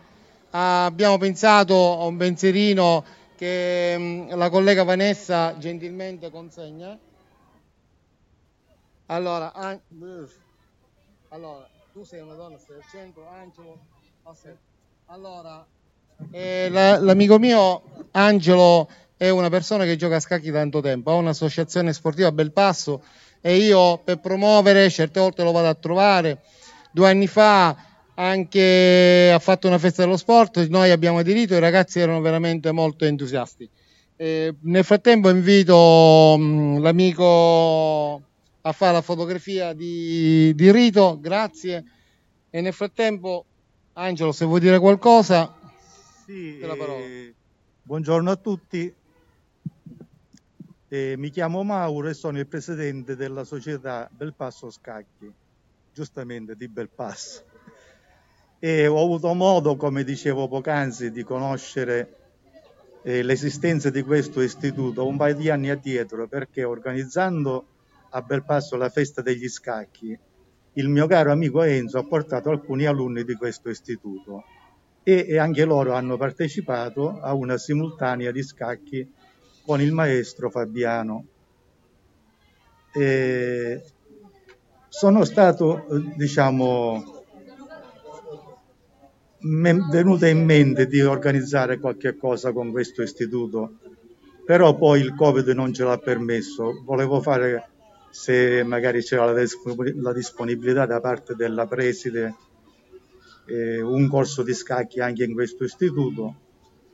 [0.51, 3.05] ah, abbiamo pensato a un pensierino
[3.37, 6.99] che mh, la collega Vanessa gentilmente consegna.
[9.07, 9.81] Allora, An-
[11.31, 13.79] allora, tu sei una donna, stai al centro, Angelo.
[15.07, 15.67] Allora,
[16.31, 21.11] eh, la- l'amico mio Angelo è una persona che gioca a scacchi da tanto tempo,
[21.11, 23.03] ha un'associazione sportiva a Belpasso
[23.41, 26.43] e io per promuovere certe volte lo vado a trovare.
[26.99, 27.77] Due anni fa
[28.15, 33.05] anche ha fatto una festa dello sport, noi abbiamo aderito, i ragazzi erano veramente molto
[33.05, 33.71] entusiasti.
[34.17, 38.21] Eh, nel frattempo invito mh, l'amico
[38.63, 41.85] a fare la fotografia di, di Rito, grazie.
[42.51, 43.45] E nel frattempo,
[43.93, 45.55] Angelo, se vuoi dire qualcosa,
[46.27, 47.35] Sì, eh,
[47.81, 48.93] buongiorno a tutti.
[50.89, 55.33] Eh, mi chiamo Mauro e sono il presidente della società Belpasso Scacchi,
[55.99, 57.43] giustamente di Belpasso.
[58.61, 62.15] E ho avuto modo, come dicevo poc'anzi, di conoscere
[63.03, 67.67] eh, l'esistenza di questo istituto un paio di anni addietro perché organizzando
[68.11, 70.17] a Belpasso la festa degli scacchi,
[70.75, 74.45] il mio caro amico Enzo ha portato alcuni alunni di questo istituto
[75.03, 79.13] e, e anche loro hanno partecipato a una simultanea di scacchi
[79.65, 81.25] con il maestro Fabiano.
[82.93, 83.83] E
[84.89, 87.25] sono stato, diciamo,
[89.41, 93.79] venuta in mente di organizzare qualche cosa con questo istituto,
[94.45, 96.83] però poi il Covid non ce l'ha permesso.
[96.85, 97.69] Volevo fare,
[98.11, 102.35] se magari c'era la disponibilità da parte della preside,
[103.47, 106.35] eh, un corso di scacchi anche in questo istituto,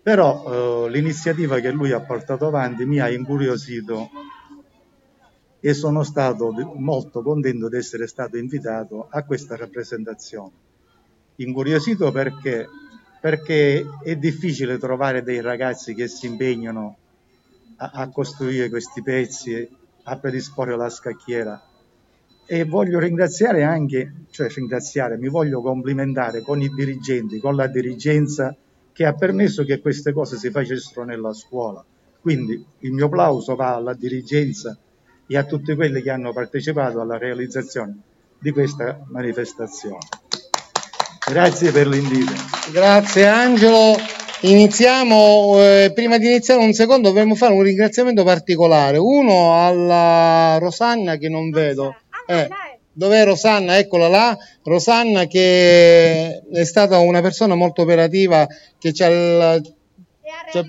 [0.03, 4.11] però eh, l'iniziativa che lui ha portato avanti mi ha incuriosito
[5.67, 10.51] e sono stato molto contento di essere stato invitato a questa rappresentazione.
[11.37, 12.69] Incuriosito perché?
[13.19, 16.99] Perché è difficile trovare dei ragazzi che si impegnano
[17.77, 19.67] a, a costruire questi pezzi,
[20.03, 21.59] a predisporre la scacchiera.
[22.45, 28.55] E voglio ringraziare anche, cioè ringraziare, mi voglio complimentare con i dirigenti, con la dirigenza
[28.93, 31.83] che ha permesso che queste cose si facessero nella scuola.
[32.21, 34.79] Quindi il mio applauso va alla dirigenza
[35.27, 37.97] e a tutti quelli che hanno partecipato alla realizzazione
[38.39, 39.99] di questa manifestazione.
[41.31, 42.33] Grazie per l'invito.
[42.71, 43.97] Grazie Angelo.
[44.43, 48.99] Iniziamo, eh, prima di iniziare un secondo dovremmo fare un ringraziamento particolare.
[48.99, 51.97] Uno alla Rosanna che non vedo.
[52.27, 52.49] Eh,
[52.93, 53.79] dov'è Rosanna?
[53.79, 54.37] Eccola là.
[54.65, 58.47] Rosanna che è stata una persona molto operativa
[58.79, 60.65] che ci ha, ci ha-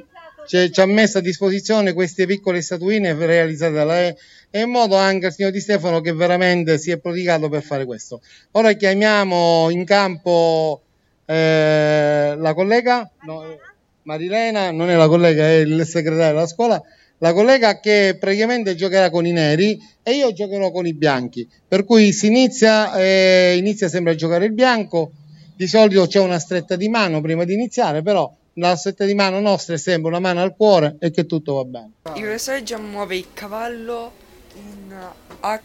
[0.48, 4.16] ci- ci ha messo a disposizione queste piccole statuine realizzate da lei
[4.56, 7.84] e in modo anche al signor Di Stefano che veramente si è prodigato per fare
[7.84, 8.22] questo.
[8.52, 10.82] Ora chiamiamo in campo
[11.26, 13.58] eh, la collega no,
[14.04, 16.82] Marilena, non è la collega, è il segretario della scuola,
[17.18, 21.46] la collega che praticamente giocherà con i neri e io giocherò con i bianchi.
[21.68, 25.12] Per cui si inizia, eh, inizia sempre a giocare il bianco.
[25.54, 29.42] Di solito c'è una stretta di mano prima di iniziare, però la stretta di mano
[29.42, 31.92] nostra è sempre una mano al cuore e che tutto va bene.
[32.16, 34.24] Il professore già muove il cavallo
[34.56, 35.62] in H...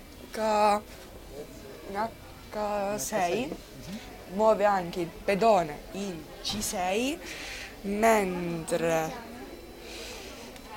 [1.89, 2.09] in
[2.53, 3.51] H6,
[4.35, 7.19] muove anche il pedone in C6,
[7.83, 9.13] mentre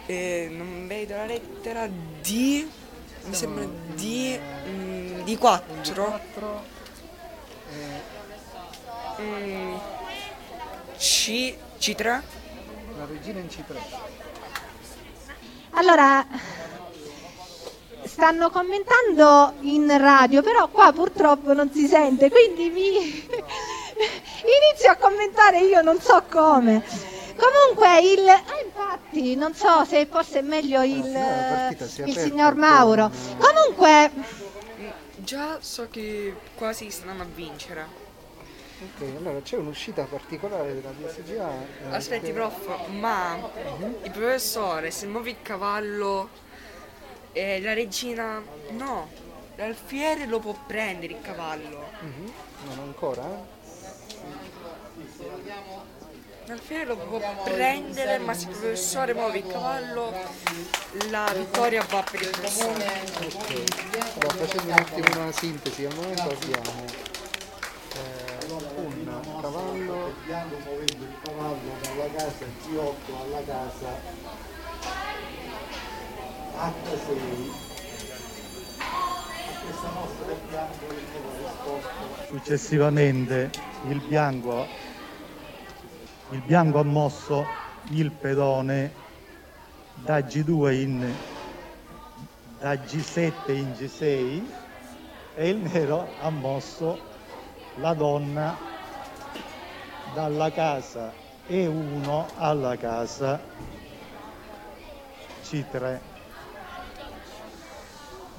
[0.05, 2.67] eh, non vedo la lettera D,
[3.23, 5.61] mi sembra D, mm, D4,
[9.21, 9.75] mm,
[10.97, 12.21] C, C3,
[12.97, 13.75] La regina in C3.
[15.71, 16.25] Allora,
[18.05, 25.59] stanno commentando in radio, però qua purtroppo non si sente, quindi mi inizio a commentare
[25.59, 26.83] io non so come.
[27.35, 28.27] Comunque il...
[28.29, 33.09] Ah, infatti, non so se forse è meglio il, è il signor Mauro.
[33.39, 34.11] Comunque,
[35.23, 37.87] Già so che quasi stanno a vincere.
[38.81, 41.91] Ok, allora c'è un'uscita particolare della DSGA.
[41.91, 43.37] Aspetti, che- prof, ma
[44.03, 46.27] il professore, se muove il cavallo
[47.33, 48.41] e la regina
[48.71, 49.09] no,
[49.55, 51.85] l'alfiere lo può prendere il cavallo.
[51.99, 52.31] Mhm,
[52.67, 53.23] Non ancora?
[53.25, 53.61] eh?
[56.45, 60.13] L'alfiere lo può prendere, ma se il professore muove il cavallo,
[61.09, 62.85] la vittoria va per il professore.
[63.23, 63.63] Ok,
[64.19, 66.85] allora facendo un attimo una sintesi, al momento abbiamo
[67.95, 74.01] eh, un cavallo muovendo il cavallo dalla casa G8 alla casa
[76.55, 77.71] H6
[78.77, 80.95] a questa mossa del bianco nero
[81.37, 81.81] risposto
[82.27, 83.51] Successivamente
[83.87, 84.67] il bianco,
[86.29, 87.45] il bianco ha mosso
[87.89, 88.93] il pedone
[89.95, 91.13] da G2 in
[92.59, 94.41] da G7 in G6
[95.35, 96.97] e il nero ha mosso
[97.75, 98.55] la donna
[100.13, 101.11] dalla casa
[101.49, 103.37] E1 alla casa
[105.43, 106.12] C3.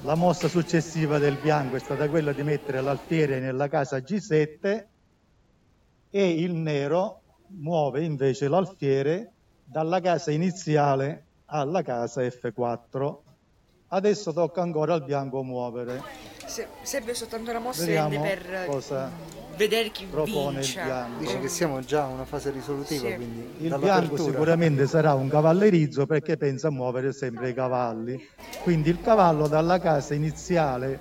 [0.05, 4.85] La mossa successiva del bianco è stata quella di mettere l'alfiere nella casa G7
[6.11, 13.17] e il nero muove invece l'alfiere dalla casa iniziale alla casa F4.
[13.87, 15.99] Adesso tocca ancora al bianco muovere.
[16.45, 19.11] Se, serve soltanto una mossa Vediamo per cosa
[19.55, 20.79] vedere chi propone vince.
[20.79, 21.19] il bianco.
[21.19, 23.15] Dice che siamo già a una fase risolutiva, Sì.
[23.15, 28.27] quindi Il bianco sicuramente sarà un cavallerizzo perché pensa a muovere sempre i cavalli.
[28.61, 30.99] Quindi il cavallo dalla casa iniziale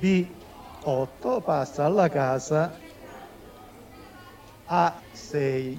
[0.00, 2.76] B8 passa alla casa
[4.68, 5.78] A6.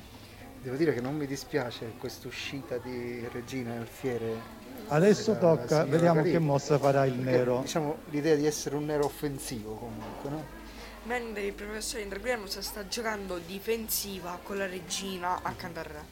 [0.62, 4.60] Devo dire che non mi dispiace questa uscita di Regina Alfiere.
[4.93, 7.62] Adesso tocca, signora vediamo che mossa farà il Perché, nero.
[7.62, 10.45] Diciamo l'idea di essere un nero offensivo comunque, no?
[11.04, 16.06] Mentre il professore Indragliano sta giocando difensiva con la regina accanto al re.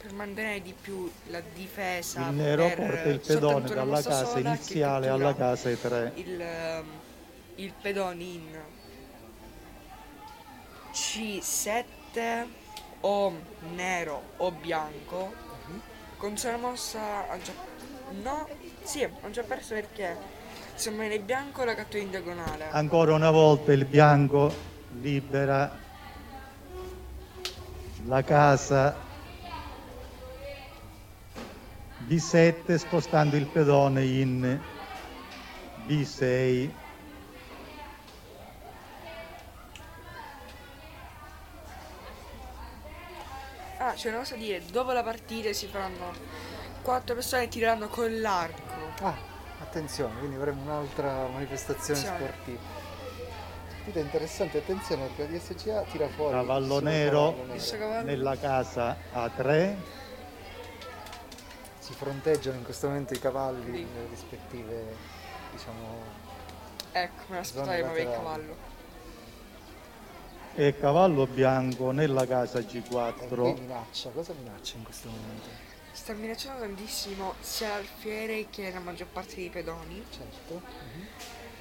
[0.00, 2.28] Per mantenere di più la difesa.
[2.28, 6.12] Il nero porta il pedone dalla casa iniziale alla casa E3.
[6.14, 6.86] Il, ehm,
[7.56, 8.60] il pedone in
[10.90, 12.46] C7
[13.00, 13.32] o
[13.74, 15.43] nero o bianco
[16.16, 17.52] con sola mossa ha già
[18.22, 18.48] no
[18.82, 20.16] sì ho già perso perché
[20.74, 24.52] se muove il bianco la cattura in diagonale Ancora una volta il bianco
[25.00, 25.78] libera
[28.06, 28.96] la casa
[32.06, 34.60] B7 spostando il pedone in
[35.86, 36.70] B6.
[44.04, 46.12] C'è una cosa dire dopo la partita si faranno
[46.82, 48.62] quattro persone che tireranno con l'arco
[49.00, 49.16] Ah,
[49.60, 52.04] attenzione, quindi avremo un'altra manifestazione Sì.
[52.06, 52.60] sportiva.
[53.68, 58.02] Partita interessante, attenzione perché la DSGA tira fuori Cavallo nero cavallo nero.
[58.02, 59.74] nella casa A3.
[61.78, 64.96] Si fronteggiano in questo momento i cavalli nelle rispettive,
[65.50, 66.02] diciamo,
[66.92, 68.56] ecco me l'aspettavo che muove il cavallo
[70.56, 73.60] e cavallo bianco nella casa e qui G4.
[73.60, 74.10] minaccia.
[74.10, 75.72] Cosa minaccia in questo momento?
[75.94, 80.60] sta minacciando tantissimo sia l'alfiere che la maggior parte dei pedoni Certo.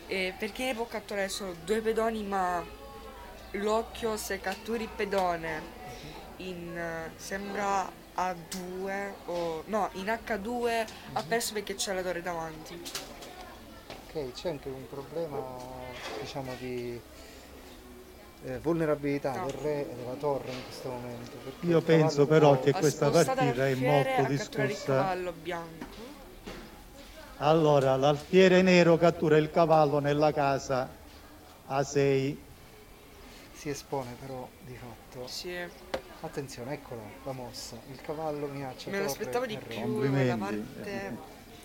[0.08, 2.66] Eh, perché ne può catturare solo due pedoni ma
[3.52, 5.62] l'occhio se catturi il pedone
[6.38, 12.82] in eh, sembra A2 o no in H2 ha perso perché c'è la torre davanti
[14.16, 15.42] Ok, c'è anche un problema,
[16.22, 17.00] diciamo, di
[18.46, 19.46] eh, vulnerabilità No.
[19.46, 21.32] del re e della torre in questo momento.
[21.62, 25.16] Io penso però che questa partita è molto discussa.
[27.38, 30.90] Allora, l'alfiere nero cattura il cavallo nella casa
[31.70, 32.36] A6.
[33.54, 35.28] si espone però di fatto.
[35.28, 35.56] sì
[36.22, 37.76] Attenzione, eccola la mossa.
[37.92, 40.28] Il cavallo minaccia me l'aspettavo di più Complimenti.
[40.28, 41.18] la parte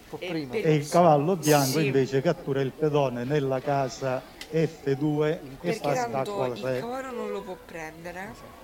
[0.09, 0.55] po' e prima.
[0.55, 1.87] E il cavallo bianco Sì.
[1.87, 6.81] invece cattura il pedone nella casa F2 e perché fa tanto stacco al il re.
[6.81, 8.57] cavallo non lo può prendere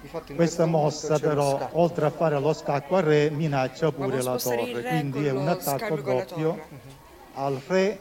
[0.00, 4.36] Difatti in Questa mossa però, oltre a fare lo scacco al re, minaccia pure la
[4.38, 4.80] torre.
[4.80, 6.58] re Quindi è un attacco doppio
[7.34, 8.00] al re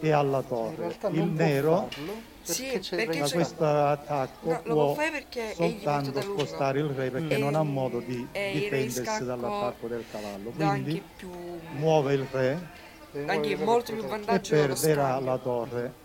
[0.00, 0.96] e alla torre.
[1.10, 6.78] Il nero farlo perché c'è perché da questo attacco No, lo può è soltanto spostare
[6.80, 10.50] il re perché E- non ha modo di e difendersi dall'attacco del cavallo.
[10.50, 11.30] Quindi più
[11.76, 12.84] muove il re
[13.26, 16.04] anche molto più e vantaggio dello perderà la torre.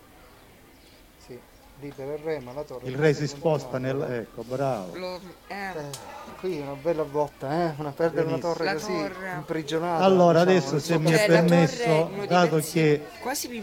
[1.82, 2.86] Libera il re, ma la torre...
[2.88, 4.00] Il re si sposta nel...
[4.00, 4.96] ecco, bravo.
[4.96, 5.90] Lo- eh, Eh,
[6.38, 7.74] qui una bella botta, eh?
[7.78, 9.32] Una perdere una torre La così torre.
[9.36, 10.04] imprigionata.
[10.04, 13.02] Allora diciamo, adesso se mi è è permesso, dato che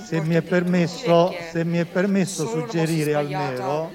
[0.03, 3.89] se mi è permesso, se mi è permesso suggerire al nero,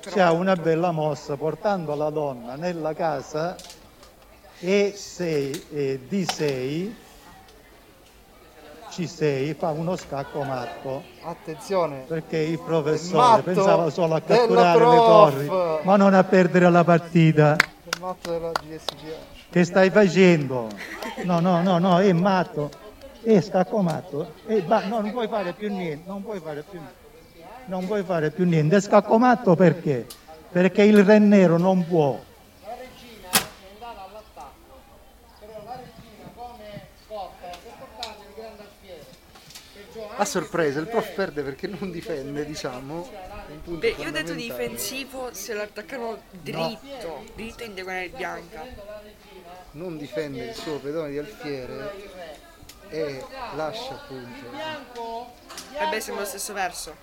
[0.00, 3.54] c'è una bella mossa portando la donna nella casa
[4.60, 6.96] e 6 e di 6
[8.98, 14.96] C6 fa uno scacco matto Attenzione, perché il professore matto pensava solo a catturare le
[14.96, 15.50] torri
[15.82, 17.56] ma non a perdere la partita
[17.94, 19.16] il matto della GSGA.
[19.50, 20.68] che stai facendo?
[21.24, 22.70] No, no, no, no, è matto.
[23.22, 24.34] È scacco matto.
[24.46, 26.96] E ba- no, non puoi fare più niente, non puoi fare più niente.
[27.66, 28.76] Non puoi fare più niente.
[28.76, 30.06] È scacco matto perché?
[30.50, 32.18] Perché il re nero non può.
[40.20, 43.08] A sorpresa, il prof perde perché non difende, diciamo.
[43.64, 48.66] Beh, io ho detto difensivo se lo attaccano dritto, dritto in diagonale bianca.
[49.72, 51.92] Non difende il suo pedone di alfiere
[52.88, 54.50] e lascia appunto.
[55.88, 56.96] Beh, siamo allo stesso verso.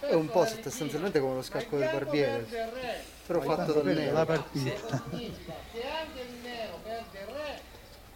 [0.00, 2.46] È un po' sostanzialmente come lo scacco del barbiere,
[3.26, 4.26] però fatto dal Quella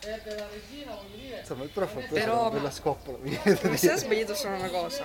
[0.02, 0.46] è la nero.
[0.46, 1.38] partita.
[1.40, 3.96] Insomma, il prof ha preso Però- una bella scoppola, mi da ha dire.
[3.96, 5.04] sbagliato solo una cosa,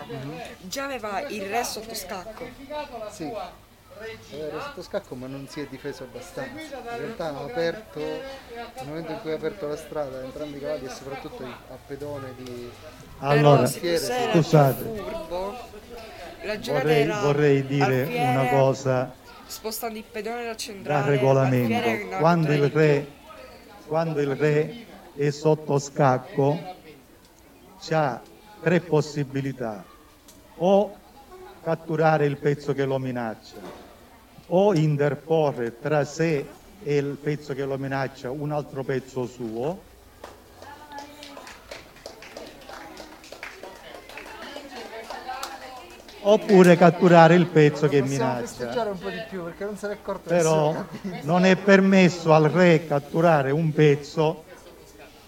[0.62, 2.46] già aveva il re sotto scacco.
[3.12, 3.32] Sì,
[4.34, 6.60] aveva sotto scacco ma non si è difeso abbastanza.
[6.60, 10.86] In realtà hanno aperto, nel momento in cui ha aperto la strada, entrambi i cavalli
[10.86, 12.70] e soprattutto a pedone di
[13.20, 14.84] Allora, scusate.
[14.84, 15.76] furbo,
[16.66, 19.12] Vorrei, vorrei dire una cosa
[19.48, 21.10] Spostando il pedone dal da centrale.
[21.10, 21.74] regolamento.
[21.76, 23.08] alfiere andava Quando il, re,
[23.88, 24.86] quando il re
[25.16, 26.60] è sotto scacco,
[27.80, 28.22] c'ha
[28.62, 29.84] tre possibilità.
[30.58, 30.96] O
[31.62, 33.58] catturare il pezzo che lo minaccia,
[34.48, 36.46] o interporre tra sé
[36.84, 39.87] e il pezzo che lo minaccia un altro pezzo suo,
[46.30, 48.46] oppure catturare il pezzo che minaccia.
[48.46, 50.76] festeggiare un po' di più perché non se n'è accorto Però
[51.22, 54.44] non è permesso al re catturare un pezzo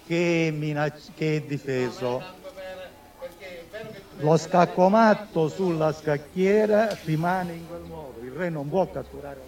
[0.06, 2.38] che è, minac- che è difeso.
[4.18, 9.40] Lo scaccomatto sulla scacchiera rimane in quel modo, il re non può catturare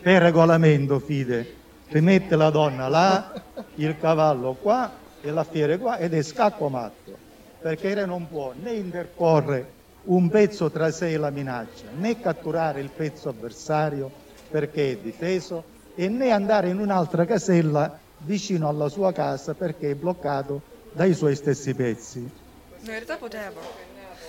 [0.00, 1.54] Per regolamento, fide,
[1.88, 3.32] rimette la donna là,
[3.74, 4.90] il cavallo qua
[5.20, 7.14] e la fiere qua ed è scaccomatto,
[7.60, 12.20] perché il re non può né interporre un pezzo tra sé e la minaccia, né
[12.20, 14.10] catturare il pezzo avversario
[14.50, 19.94] perché è difeso e né andare in un'altra casella vicino alla sua casa perché è
[19.94, 22.18] bloccato dai suoi stessi pezzi.
[22.18, 23.60] In realtà poteva.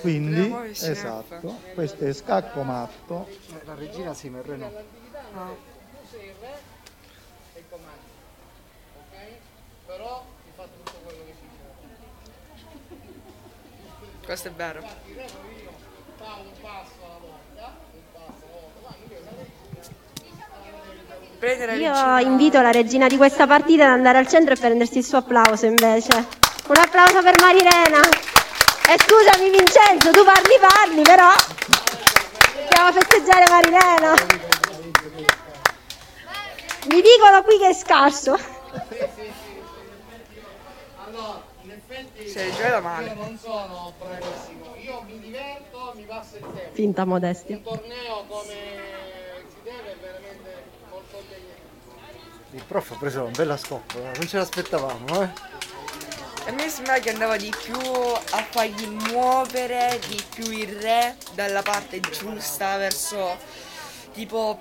[0.01, 3.27] Quindi, Poteva esatto, questo è scaccomatto.
[3.27, 4.71] Eh, La regina sì, ma il re no.
[5.33, 5.73] No.
[14.25, 14.81] Questo è vero.
[21.77, 25.19] Io invito la regina di questa partita ad andare al centro e prendersi il suo
[25.19, 26.27] applauso invece.
[26.67, 28.01] Un applauso per Marilena.
[28.87, 31.29] E scusami Vincenzo, tu parli parli però.
[32.61, 34.13] Andiamo a festeggiare Marilena.
[36.87, 38.37] Mi dicono qui che è scarso.
[42.25, 43.13] Si è giocata male.
[43.13, 46.73] non sono bravissimo, io mi diverto, mi passa il tempo.
[46.73, 47.55] Finta modestia.
[47.55, 48.53] Un torneo come
[49.47, 52.51] si deve è veramente molto impegnativo.
[52.51, 55.29] Il prof ha preso una bella scoppola, non ce l'aspettavamo, eh.
[56.47, 61.63] A me sembra che andava di più a fargli muovere di più il re dalla
[61.63, 63.37] parte giusta verso
[64.13, 64.59] tipo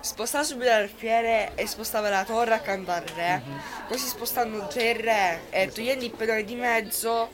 [0.00, 3.42] spostava subito l'alfiere e spostava la torre accanto al re.
[3.88, 7.30] Così spostando già il re e togliendo il pedone di mezzo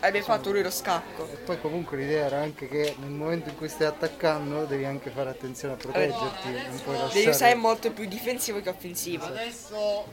[0.00, 1.28] avrebbe fatto lui lo scacco.
[1.32, 5.10] E poi comunque l'idea era anche che nel momento in cui stai attaccando devi anche
[5.10, 7.12] fare attenzione a proteggerti, non puoi lasciare...
[7.14, 9.24] Devi usare molto più difensivo che offensivo.
[9.24, 10.06] Adesso...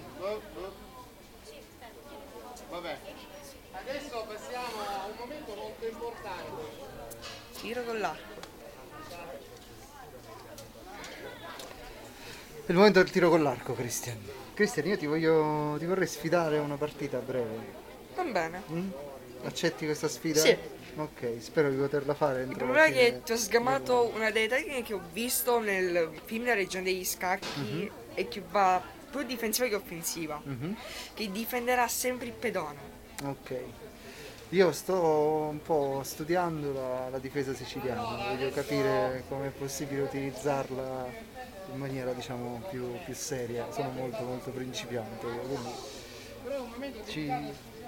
[2.69, 2.97] Vabbè.
[3.73, 6.91] Adesso passiamo a un momento molto importante.
[7.59, 8.32] Tiro con l'arco.
[12.66, 14.18] È il momento del tiro con l'arco, Christian.
[14.53, 15.76] Christian, io ti voglio...
[15.78, 17.82] ti vorrei sfidare a una partita a breve.
[18.16, 18.61] Va bene.
[18.72, 18.89] Mm?
[19.43, 20.39] Accetti questa sfida?
[20.39, 20.55] Sì.
[20.95, 24.84] Ok, spero di poterla fare Il problema è che ti ho sgamato una delle tecniche
[24.84, 27.89] che ho visto nel film La regione degli scacchi Mhm.
[28.14, 30.39] e che va più difensiva che offensiva.
[30.43, 30.76] Mhm.
[31.16, 32.78] Che difenderà sempre il pedone.
[33.24, 33.55] Ok.
[34.49, 41.07] Io sto un po' studiando la, la difesa siciliana, voglio capire come è possibile utilizzarla
[41.74, 43.71] in maniera diciamo più, più seria.
[43.71, 45.71] Sono molto molto principiante, quindi
[47.07, 47.32] ci,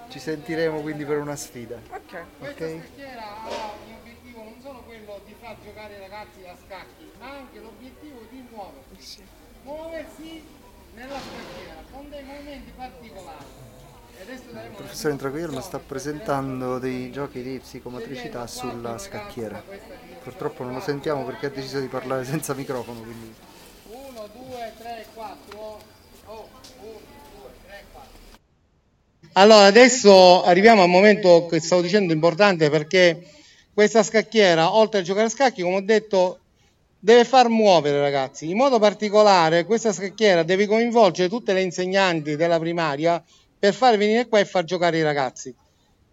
[0.08, 1.76] ci sentiremo quindi per una sfida.
[1.76, 2.24] Ok.
[2.38, 3.48] Questa scacchiera ha
[3.88, 8.44] l'obiettivo non solo quello di far giocare i ragazzi a scacchi, ma anche l'obiettivo di
[8.50, 9.24] muoversi.
[9.62, 10.42] Muoversi
[10.94, 13.44] nella scacchiera con dei movimenti particolari.
[14.18, 19.62] Il professore Intraguillermo sta presentando dei giochi di psicomotricità sulla scacchiera.
[20.22, 23.55] Purtroppo non lo sentiamo perché ha deciso di parlare senza microfono, quindi 1,
[24.66, 25.78] 2, 3, 4.
[26.26, 26.48] Oh,
[26.80, 26.90] 1,
[27.40, 28.10] 2, 3, 4.
[29.34, 33.28] Allora, adesso arriviamo al momento che stavo dicendo importante perché
[33.72, 36.40] questa scacchiera, oltre a giocare a scacchi, come ho detto,
[36.98, 38.50] deve far muovere ragazzi.
[38.50, 43.22] In modo particolare, questa scacchiera deve coinvolgere tutte le insegnanti della primaria
[43.58, 45.54] per far venire qua e far giocare i ragazzi.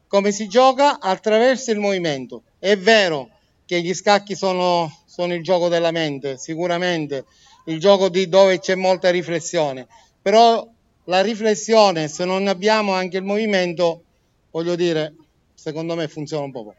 [0.07, 0.99] Come si gioca?
[0.99, 2.43] Attraverso il movimento.
[2.59, 3.29] È vero
[3.65, 7.25] che gli scacchi sono, sono il gioco della mente, sicuramente,
[7.65, 9.87] il gioco di dove c'è molta riflessione,
[10.21, 10.67] però
[11.05, 14.03] la riflessione, se non abbiamo anche il movimento,
[14.51, 15.13] voglio dire,
[15.53, 16.73] secondo me funziona un po'.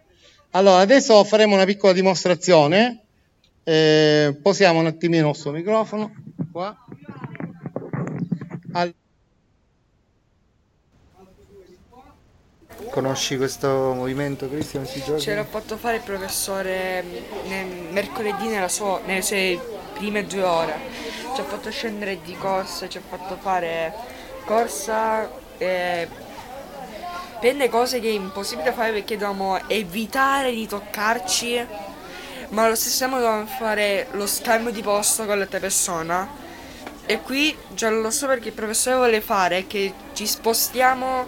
[0.50, 3.00] Allora, adesso faremo una piccola dimostrazione.
[3.64, 6.12] Eh, posiamo un attimino il suo microfono
[6.52, 6.76] qua.
[8.72, 8.94] Al-
[12.90, 15.18] conosci questo movimento Cristian si gioca?
[15.18, 19.58] Ce l'ha fatto fare il professore mm, nel- mercoledì nella sua- nelle sue
[19.94, 20.74] prime due ore.
[21.34, 23.92] Ci ha fatto scendere di corsa, ci ha fatto fare
[24.44, 26.08] corsa e
[27.40, 31.66] prende cose che è impossibile fare perché dobbiamo evitare di toccarci,
[32.50, 36.42] ma allo stesso tempo dobbiamo fare lo scambio di posto con l'altra persona.
[37.06, 41.26] E qui già lo so perché il professore vuole fare che ci spostiamo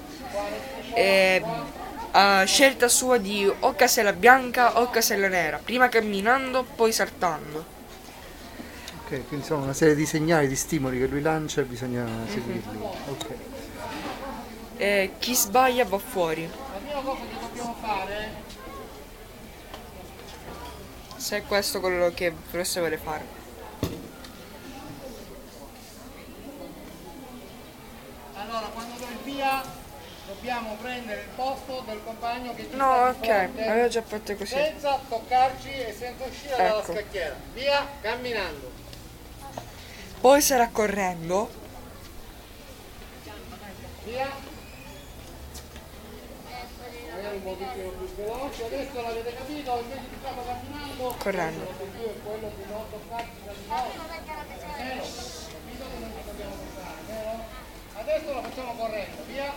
[0.95, 1.43] eh,
[2.13, 7.76] a scelta sua di o casella bianca o casella nera, prima camminando, poi saltando.
[9.09, 12.29] Ok, quindi sono una serie di segnali, di stimoli che lui lancia e bisogna Mhm.
[12.29, 12.79] seguirli.
[13.09, 13.27] Ok.
[14.79, 16.45] E chi sbaglia va fuori.
[16.49, 18.45] La prima cosa che dobbiamo fare
[21.19, 23.25] Se è questo quello che il professore vuole fare.
[28.35, 29.63] Allora, quando do il via,
[30.27, 34.53] dobbiamo prendere il posto del compagno che ci No, ok, fronte, aveva già fatto così.
[34.55, 36.93] Senza toccarci e senza uscire dalla Ecco.
[36.93, 37.35] scacchiera.
[37.55, 38.71] Via, camminando.
[40.27, 41.49] Poi sarà correndo.
[44.03, 44.29] Via.
[47.15, 48.65] Magari un pochettino più veloce.
[48.65, 51.67] Adesso l'avete capito, invece di farlo camminando, Correndo.
[57.95, 59.53] Adesso lo facciamo correndo, via.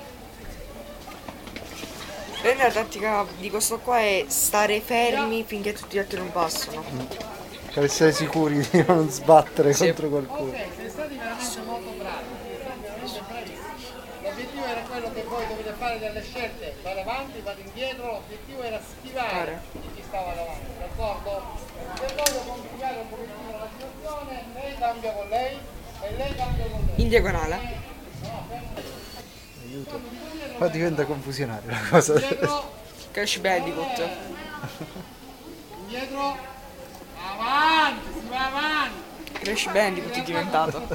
[2.41, 7.38] Quindi la tattica di questo qua è stare fermi finché tutti gli altri non passano.
[7.79, 9.85] Per essere sicuri di non sbattere Sì.
[9.85, 10.49] contro qualcuno.
[10.51, 13.07] Ok, siete stati veramente molto bravi.
[13.07, 13.57] Siete.
[14.21, 18.81] L'obiettivo era quello che voi dovete fare delle scelte, vado avanti, vado indietro, l'obiettivo era
[18.83, 21.41] schivare chi stava davanti, d'accordo?
[21.95, 25.57] Se voglio complicare un pochettino la situazione, lei cambia con lei
[26.01, 27.01] e lei cambia con lei.
[27.01, 27.59] In diagonale.
[29.63, 30.01] Aiuto.
[30.57, 32.11] Ma diventa confusionaria la cosa.
[32.19, 32.71] Indietro,
[33.11, 34.09] Crash Bandicoot.
[35.87, 36.57] indietro,
[37.45, 39.31] avanti, si va avanti.
[39.31, 40.87] Crash Bandicoot è diventato.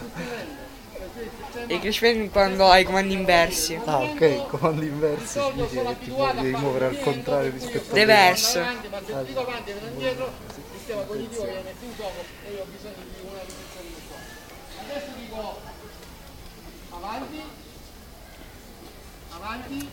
[1.66, 3.80] E Crash Bandicoot quando hai i comandi inversi.
[3.84, 8.58] Ah ok, comandi inversi significa che ti devi muovere al contrario rispetto a Reverse.
[8.58, 9.14] avanti, ma se
[15.16, 15.58] dico
[19.30, 19.88] avanti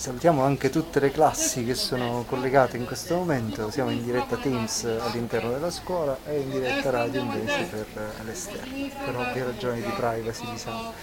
[0.00, 4.84] Salutiamo anche tutte le classi che sono collegate in questo momento, siamo in diretta Teams
[4.84, 10.50] all'interno della scuola e in diretta radio invece per all'esterno, per ovvie ragioni di privacy
[10.50, 10.94] diciamo,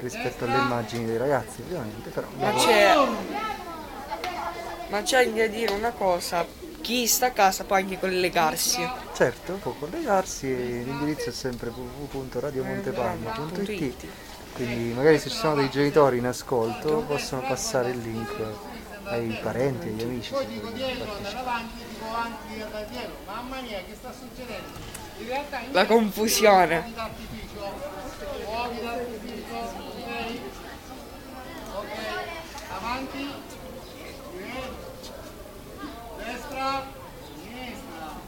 [0.00, 2.96] rispetto alle immagini dei ragazzi ovviamente, però Ma c'è.
[4.88, 6.44] Ma c'è da dire una cosa.
[6.80, 8.84] Chi sta a casa può anche collegarsi.
[9.14, 14.06] certo può collegarsi e l'indirizzo è sempre www.radiomontepalma.it
[14.52, 18.34] quindi magari se ci sono dei genitori in ascolto possono passare il link
[19.04, 21.46] ai parenti, agli amici poi se dico vogliono dietro, partecipare.
[21.46, 23.16] andare avanti, dico avanti e andare dietro.
[23.26, 24.68] Mamma mia, che sta succedendo?
[25.18, 26.80] In realtà in La confusione.
[26.80, 27.72] Fuochi d'artificio,
[28.44, 30.38] fuochi d'artificio, ok?
[31.74, 31.92] Ok,
[32.76, 33.32] avanti,
[36.24, 36.86] destra,
[37.34, 38.18] sinistra.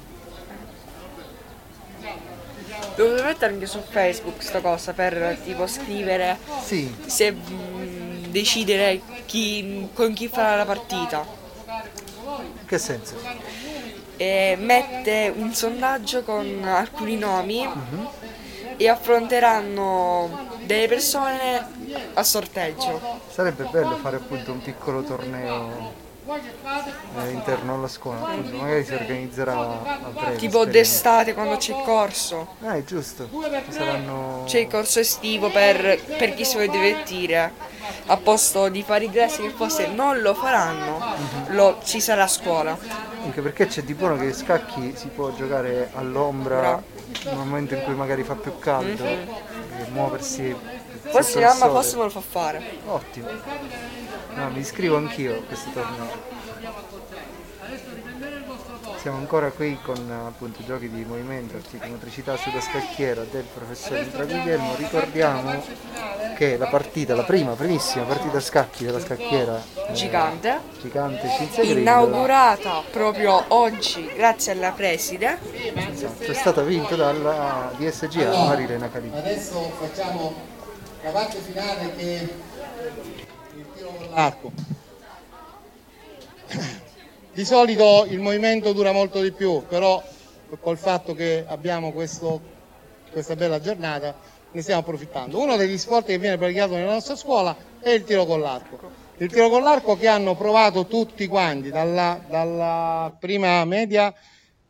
[2.95, 6.95] Dovete mettere anche su Facebook sta cosa per tipo scrivere Sì.
[7.07, 11.41] se mm, decidere chi, con chi farà la partita.
[12.66, 13.14] che senso?
[14.16, 18.09] E mette un sondaggio con alcuni nomi Mhm.
[18.77, 21.66] e affronteranno delle persone
[22.14, 23.20] a sorteggio.
[23.31, 25.93] Sarebbe bello fare appunto un piccolo torneo
[26.25, 29.81] eh, interno alla scuola, magari si organizzerà.
[30.37, 32.55] Tipo d'estate quando c'è corso.
[32.62, 33.29] Ah, è giusto.
[33.68, 34.45] Saranno.
[34.47, 37.53] C'è il corso estivo per, per chi si vuole divertire.
[38.07, 41.55] A posto di fare i grassi che forse non lo faranno, Mhm.
[41.55, 42.77] lo- ci sarà a scuola.
[43.25, 46.83] Anche perché c'è di buono che scacchi si può giocare all'ombra
[47.25, 49.11] nel momento in cui magari fa più caldo Mhm.
[49.11, 50.55] e muoversi.
[51.11, 52.62] Forse il mamma forse me lo fa fare.
[52.87, 53.29] Ottimo.
[54.35, 56.41] No, mi iscrivo anch'io a questo torneo.
[59.01, 64.74] Siamo ancora qui con appunto giochi di movimento, articomotricità sulla scacchiera del professor Mitra Guglielmo.
[64.76, 65.62] Ricordiamo
[66.37, 70.61] che la partita, la prima, primissima partita a scacchi della scacchiera eh, Gigante.
[70.80, 75.39] gigante Cinzia Grillo, Inaugurata proprio oggi grazie alla preside.
[75.91, 79.16] esatto, è stata vinta dalla DSGA Marilena Calini.
[79.16, 80.35] Adesso facciamo
[81.03, 82.28] la parte finale che è
[83.57, 84.53] il tiro con l'arco.
[87.32, 90.03] Di solito il movimento dura molto di più, però
[90.61, 92.40] col fatto che abbiamo questo-
[93.11, 94.14] questa bella giornata
[94.53, 95.40] ne stiamo approfittando.
[95.40, 98.80] Uno degli sport che viene praticato nella nostra scuola è il tiro con l'arco.
[99.18, 104.12] Il tiro con l'arco che hanno provato tutti quanti, dalla, dalla prima media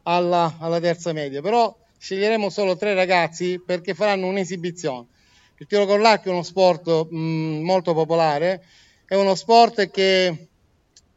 [0.03, 5.07] alla, alla terza media, però sceglieremo solo tre ragazzi perché faranno un'esibizione.
[5.59, 7.17] Il tiro con l'arco è uno sport mh,
[7.63, 8.63] molto popolare,
[9.13, 10.49] è uno sport che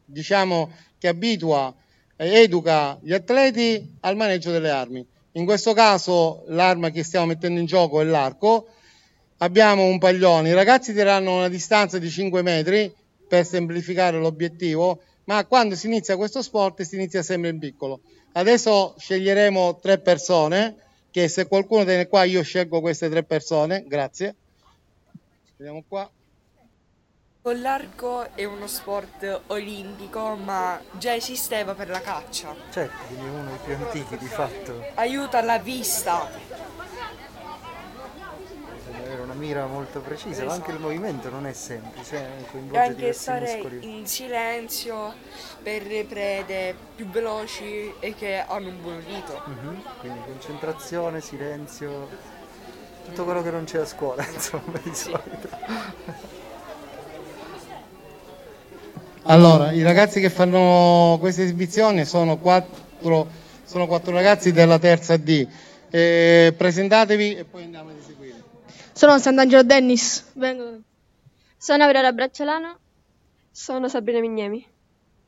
[0.04, 1.74] diciamo che abitua
[2.16, 5.06] educa gli atleti al maneggio delle armi.
[5.32, 8.66] In questo caso l'arma che stiamo mettendo in gioco è l'arco.
[9.38, 12.94] Abbiamo un paglione, i ragazzi tireranno una distanza di 5 metri
[13.26, 18.00] per semplificare l'obiettivo, ma quando si inizia questo sport si inizia sempre in piccolo.
[18.32, 20.76] Adesso sceglieremo tre persone,
[21.10, 24.34] che se qualcuno tiene qua io scelgo queste tre persone, grazie.
[25.56, 26.10] Vediamo qua.
[27.46, 32.52] Con l'arco è uno sport olimpico ma già esisteva per la caccia.
[32.72, 34.84] Certo, quindi è uno dei più antichi di fatto.
[34.94, 36.28] Aiuta la vista.
[38.98, 42.78] Avere una mira molto precisa, ma anche il movimento non è semplice, eh, E coinvolge
[42.80, 43.96] anche diversi stare muscoli.
[43.96, 45.14] in silenzio
[45.62, 49.40] per le prede più veloci e che hanno un buon udito.
[49.44, 52.08] Mhm, Quindi concentrazione, silenzio,
[53.04, 55.48] tutto quello che non c'è a scuola, insomma, di solito.
[59.28, 63.26] Allora, i ragazzi che fanno questa esibizione sono quattro,
[63.64, 65.44] sono quattro ragazzi della terza D.
[65.90, 68.40] Eh, presentatevi e poi andiamo ad eseguire.
[68.92, 70.26] Sono Sant'Angelo Dennis.
[70.34, 70.78] Vengo.
[71.56, 72.78] Sono Aurora Bracciolano.
[73.50, 74.64] Sono Sabrina Mignemi.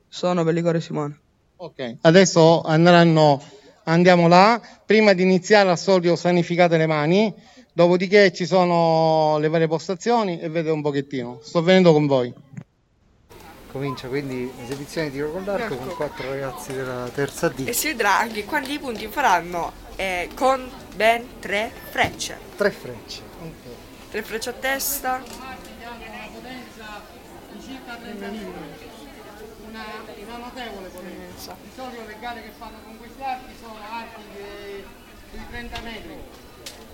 [0.09, 1.19] Sono Bellicore Simone.
[1.57, 3.43] Ok, adesso andranno,
[3.85, 4.61] andiamo là.
[4.87, 7.35] Prima di iniziare al solito sanificate le mani,
[7.73, 11.41] dopodiché ci sono le varie postazioni e vedete un pochettino.
[11.43, 12.33] Sto venendo con voi.
[13.71, 17.69] Comincia quindi esibizione di tiro con l'arco con quattro ragazzi della terza D.
[17.69, 22.39] E si vedrà anche quanti punti faranno eh, con ben tre frecce.
[22.57, 23.23] Tre frecce.
[24.11, 25.23] Tre frecce a testa.
[29.67, 29.85] Una,
[30.25, 31.55] una notevole potenza.
[31.63, 34.23] Di solito le gare che fanno con questi archi sono archi
[35.31, 36.17] di 30 metri,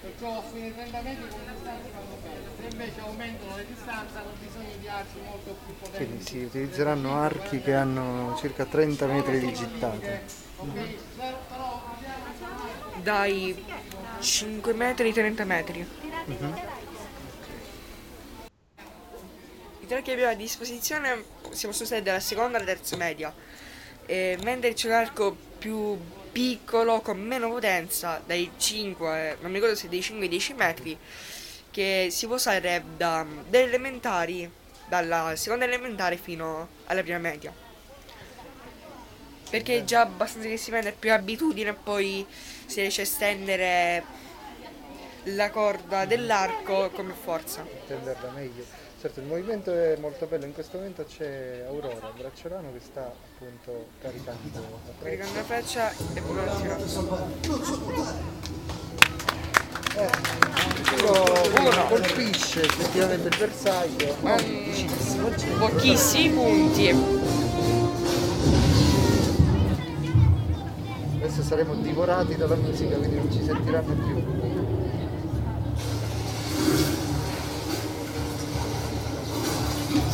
[0.04, 2.40] perciò fino ai 30 metri con archi fanno bene.
[2.60, 6.04] Se invece aumentano le distanze hanno bisogno di archi molto più potenti.
[6.04, 10.20] Quindi si utilizzeranno archi che hanno circa 30 metri di gittata.
[13.02, 13.64] Dai
[14.20, 15.88] 5 metri ai 30 metri.
[16.26, 16.60] Mhm.
[19.80, 23.34] I tre che abbiamo a disposizione siamo stati dalla seconda alla terza media.
[24.06, 25.98] E mentre c'è un arco più
[26.34, 30.98] piccolo, con meno potenza, dai 5, non mi ricordo se dai 5 ai 10 metri,
[31.70, 34.50] che si può usare da, dalle elementari,
[34.88, 37.52] dalla seconda elementare fino alla prima media.
[39.48, 42.26] Perché è già abbastanza che si prende più abitudine e poi
[42.66, 44.02] si riesce a estendere
[45.28, 47.64] la corda dell'arco più forza.
[47.64, 48.83] Intenderla meglio.
[49.04, 50.46] Certo, il movimento è molto bello.
[50.46, 55.82] In questo momento c'è Aurora Bracciolano che sta appunto caricando la Caricando freccia.
[55.82, 56.52] la freccia e poi la
[61.60, 64.16] uno colpisce effettivamente il bersaglio.
[64.20, 65.58] Mm, Pochissimo.
[65.58, 66.88] Pochissimi punti.
[71.16, 74.34] Adesso saremo divorati dalla musica, quindi non ci sentiranno più.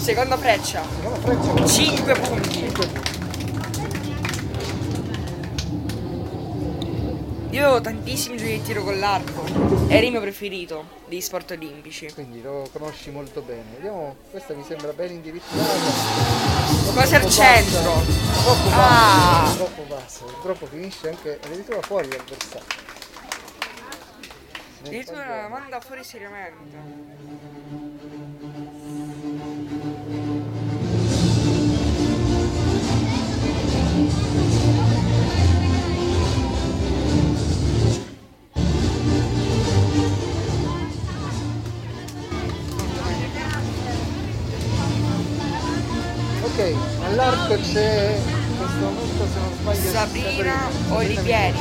[0.00, 0.82] Seconda freccia.
[0.82, 1.66] Seconda freccia.
[1.66, 2.50] 5 punti.
[2.50, 2.88] 5.
[7.50, 9.44] Io avevo tantissimi giochi di tiro con l'arco,
[9.88, 12.10] era il mio preferito degli sport olimpici.
[12.14, 13.64] Quindi lo conosci molto bene.
[13.74, 15.62] Vediamo, questa mi sembra ben indirizzata.
[16.94, 17.92] Cosa al centro?
[17.92, 19.44] Purtroppo passa, ah.
[19.48, 22.64] purtroppo passa, purtroppo finisce anche addirittura fuori dal bersaglio.
[24.82, 27.89] Addirittura la manda fuori seriamente.
[46.60, 46.74] Ok,
[47.06, 51.58] all'arco c'è in questo momento se non sbaglio Sabrina Olivieri.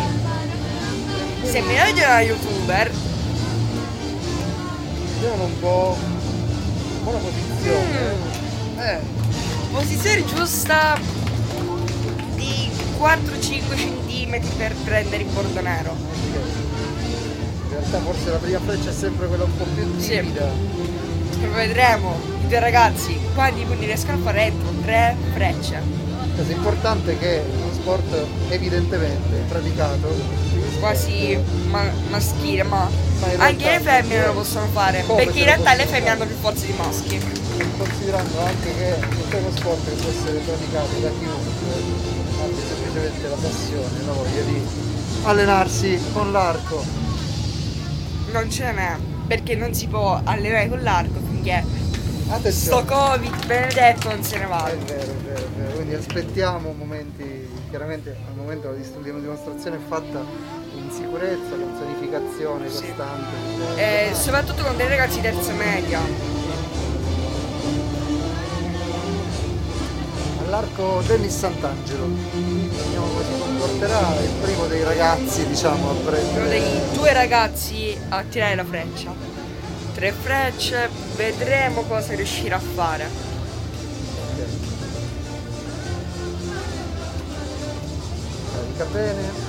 [1.44, 2.92] Se mi legge una youtuber,
[5.14, 5.98] Vediamo un po'.
[7.04, 8.14] Buona posizione.
[8.78, 9.00] eh,
[9.72, 11.00] posizione giusta
[12.36, 12.70] di
[13.00, 15.96] 4-5 cm per prendere il bordo nero.
[15.96, 20.99] In realtà forse la prima freccia è sempre quella un po' più timida.
[21.48, 25.82] Vedremo i due ragazzi quanti punti riescono a fare entro tre frecce.
[26.36, 30.08] Cosa importante è che è uno sport evidentemente praticato
[30.80, 31.38] Quasi
[31.70, 35.04] ma- maschile, ma Ma anche le femmine lo possono fare.
[35.06, 37.20] Perché in realtà le femmine hanno più forza di maschi.
[37.78, 42.08] considerando anche che è uno sport che può essere praticato da chiunque
[42.44, 44.62] abbia semplicemente la passione, la voglia di
[45.24, 46.84] allenarsi con l'arco.
[48.32, 48.96] Non ce n'è,
[49.28, 51.64] perché non si può allenare con l'arco finché
[52.30, 52.52] Attenzione.
[52.52, 54.68] sto Covid benedetto non se ne va.
[54.68, 55.74] È vero, è vero, è vero.
[55.74, 60.24] Quindi aspettiamo momenti, chiaramente al momento la dimostrazione è fatta
[60.76, 63.78] in sicurezza, con sanificazione costante.
[63.78, 66.00] Eh, soprattutto con dei ragazzi terza media.
[70.46, 72.06] All'arco Dennis Sant'Angelo.
[72.34, 76.50] Vediamo come si comporterà il primo dei ragazzi, diciamo, a Uno prendere.
[76.50, 79.14] dei due ragazzi a tirare la freccia.
[79.94, 83.10] Tre frecce, vedremo cosa riuscirà a fare.
[88.54, 89.48] Carica bene.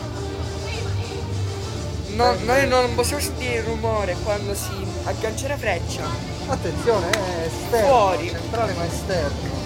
[2.17, 4.73] No- noi non possiamo sentire il rumore quando si
[5.05, 6.03] aggancia la freccia.
[6.49, 8.29] Attenzione, è esterno, Fuori.
[8.31, 9.59] centrale ma esterno.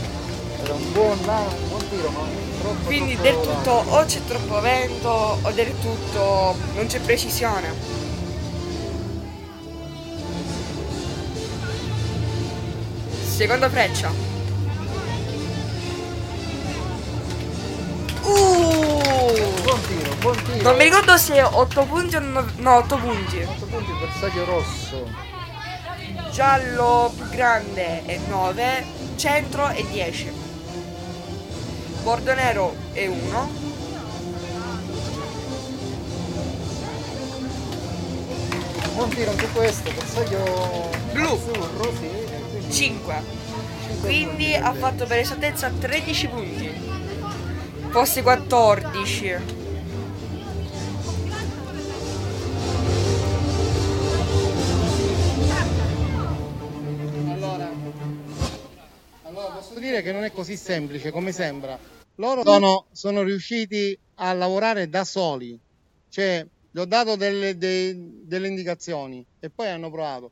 [0.63, 2.21] Era un buon, un buon tiro, ma
[2.61, 7.73] troppo Quindi troppo del tutto o c'è troppo vento o del tutto non c'è precisione.
[13.35, 14.13] Seconda freccia.
[18.23, 19.03] Uh!
[19.63, 20.63] Buon tiro, buon tiro.
[20.63, 23.43] Non mi ricordo se 8 punti o no, no 8 punti.
[23.43, 25.09] 8 punti bersaglio rosso.
[26.31, 30.33] Giallo più grande è 9, centro è 10.
[32.05, 33.51] Bordo nero è 1.
[38.95, 41.33] Buon tiro anche questo, bersaglio Blu.
[41.33, 42.34] azzurro, sì.
[42.75, 43.15] E quindi 5.
[43.15, 46.69] cinque Quindi ha fatto per esattezza 13 punti.
[47.91, 49.35] Fosse 14.
[59.23, 61.79] Allora, posso dire che non è così semplice come sembra.
[62.17, 65.59] Loro sono, sono riusciti a lavorare da soli,
[66.09, 70.31] cioè gli ho dato delle, dei- delle indicazioni e poi hanno provato.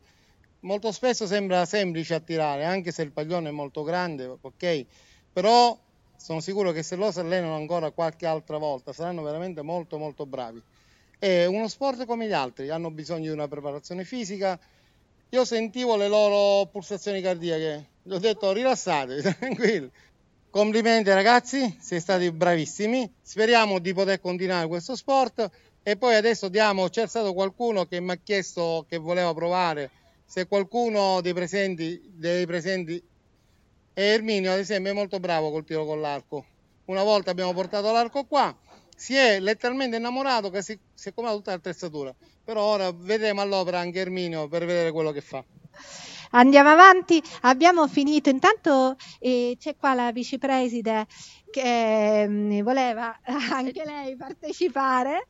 [0.64, 4.86] Molto spesso sembra semplice attirare, anche se il paglione è molto grande, ok?
[5.32, 5.76] Però
[6.16, 10.24] sono sicuro che se loro si allenano ancora qualche altra volta saranno veramente molto molto
[10.24, 10.62] bravi.
[11.18, 14.58] È uno sport come gli altri, hanno bisogno di una preparazione fisica,
[15.30, 19.90] io sentivo le loro pulsazioni cardiache, gli ho detto rilassatevi, tranquilli.
[20.48, 23.10] Complimenti ragazzi, siete stati bravissimi.
[23.20, 25.48] Speriamo di poter continuare questo sport
[25.82, 29.90] e poi adesso diamo, c'è stato qualcuno che mi ha chiesto che voleva provare,
[30.32, 32.94] se qualcuno dei presenti, dei presenti
[33.92, 36.46] e Erminio ad esempio è molto bravo col tiro con l'arco.
[36.86, 38.56] Una volta abbiamo portato l'arco qua,
[38.96, 42.14] si è letteralmente innamorato che si, si è comprato tutta l'attrezzatura.
[42.42, 45.44] Però ora vedremo all'opera anche Erminio per vedere quello che fa.
[46.30, 48.30] Andiamo avanti, abbiamo finito.
[48.30, 51.08] Intanto eh, c'è qua la vicepreside
[51.50, 53.20] che mm, voleva
[53.52, 55.26] anche lei partecipare.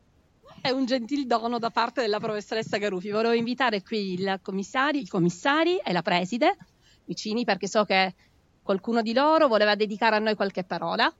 [0.62, 3.10] È un gentil dono da parte della professoressa Garufi.
[3.10, 6.56] Volevo invitare qui il commissario, i commissari e la preside
[7.04, 8.14] vicini perché so che
[8.62, 11.12] qualcuno di loro voleva dedicare a noi qualche parola.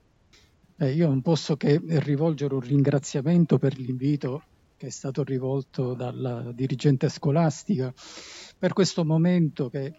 [0.77, 4.43] Eh, io non posso che rivolgere un ringraziamento per l'invito
[4.77, 7.93] che è stato rivolto dalla dirigente scolastica
[8.57, 9.93] per questo momento che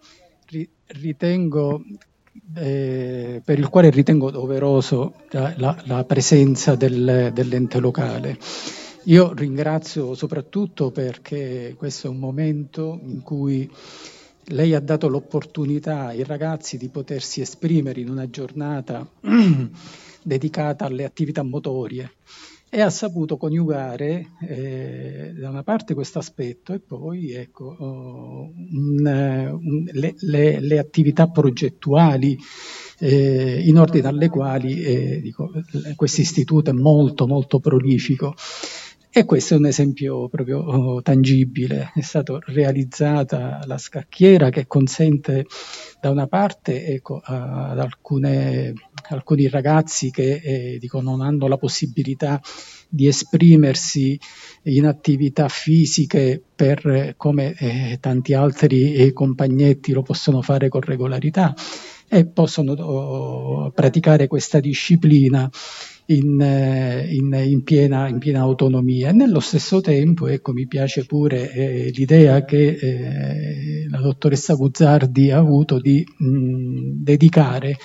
[0.47, 1.83] ri- ritengo,
[2.55, 8.39] eh, per il quale ritengo doveroso la, la- la presenza del- dell'ente locale.
[9.05, 13.69] Io ringrazio soprattutto perché questo è un momento in cui
[14.45, 19.07] lei ha dato l'opportunità ai ragazzi di potersi esprimere in una giornata
[20.23, 22.13] dedicata alle attività motorie
[22.67, 29.05] e ha saputo coniugare eh, da una parte questo aspetto e poi ecco, oh, un,
[29.05, 32.37] un, le, le, le, attività progettuali
[32.99, 35.33] eh, in ordine alle quali eh,
[35.95, 38.33] questo istituto è molto molto prolifico.
[39.17, 45.45] E questo è un esempio proprio oh, tangibile, è stata realizzata la scacchiera che consente
[46.01, 48.73] da una parte ecco, ad alcune,
[49.07, 52.41] alcuni ragazzi che eh, dico, non hanno la possibilità
[52.89, 54.19] di esprimersi
[54.63, 61.53] in attività fisiche per, come eh, tanti altri eh, compagnetti lo possono fare con regolarità
[62.09, 65.49] e possono oh, praticare questa disciplina
[66.07, 69.09] in, eh, in, in, piena, in, piena, autonomia.
[69.09, 75.31] E nello stesso tempo, ecco, mi piace pure eh, l'idea che eh, la dottoressa Guzzardi
[75.31, 77.77] ha avuto di mh, dedicare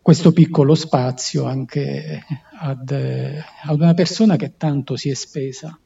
[0.00, 2.24] questo piccolo spazio anche
[2.60, 5.78] ad, ad una persona che tanto si è spesa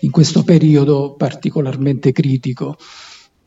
[0.00, 2.76] in questo periodo particolarmente critico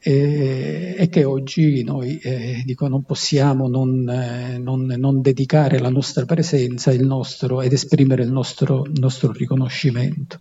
[0.03, 5.89] eh, e che oggi noi eh, dico, non possiamo non, eh, non, non, dedicare la
[5.89, 10.39] nostra presenza nostro, ed esprimere il nostro, nostro riconoscimento.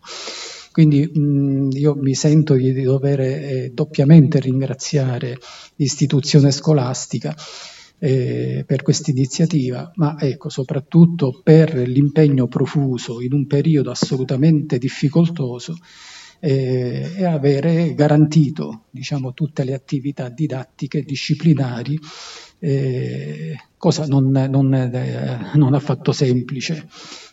[0.72, 5.38] Quindi mh, io mi sento di, di dover eh, doppiamente ringraziare
[5.76, 7.36] l'istituzione scolastica
[7.98, 15.76] eh, per questa iniziativa, ma ecco, soprattutto per l'impegno profuso in un periodo assolutamente difficoltoso
[16.40, 21.98] eh, e avere garantito diciamo, tutte le attività didattiche disciplinari,
[22.58, 26.88] eh, cosa non, non, eh, non, affatto semplice.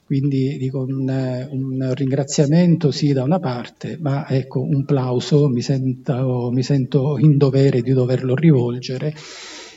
[0.05, 6.49] Quindi dico un, un, ringraziamento sì da una parte, ma ecco un plauso mi sento,
[6.51, 9.13] mi sento in dovere di doverlo rivolgere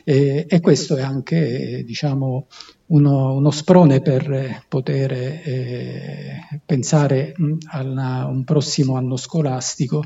[0.05, 2.47] e, e questo è anche diciamo,
[2.91, 7.35] uno, uno, sprone per poter eh, pensare
[7.71, 10.05] a un prossimo anno scolastico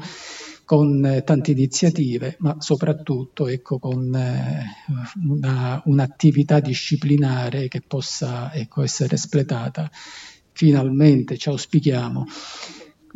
[0.65, 4.65] con eh, tante iniziative, ma soprattutto ecco, con eh,
[5.29, 9.91] una, un'attività disciplinare che possa ecco, essere espletata.
[10.53, 12.27] Finalmente, ci auspichiamo,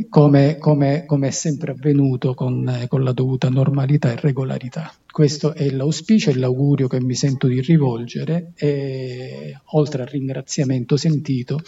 [0.09, 4.93] come, come, come è sempre avvenuto con, con, la dovuta normalità e regolarità.
[5.11, 11.61] Questo è l'auspicio e l'augurio che mi sento di rivolgere, e, oltre al ringraziamento sentito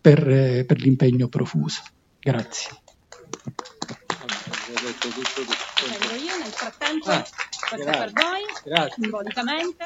[0.00, 1.82] per, per l'impegno profuso.
[2.20, 2.70] Grazie.
[6.22, 7.24] Io nel frattempo ah,
[7.70, 9.84] per voi, simbolicamente.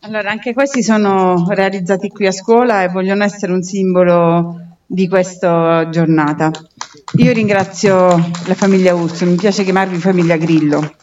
[0.00, 5.90] Allora, anche questi sono realizzati qui a scuola e vogliono essere un simbolo di questa
[5.90, 6.50] giornata.
[7.16, 8.08] Io ringrazio
[8.46, 10.96] la famiglia Urso, mi piace chiamarvi famiglia Grillo.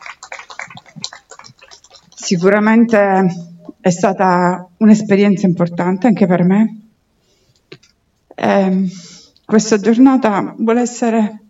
[2.15, 6.81] Sicuramente è stata un'esperienza importante anche per me.
[8.33, 8.89] Eh,
[9.45, 11.43] questa giornata vuole essere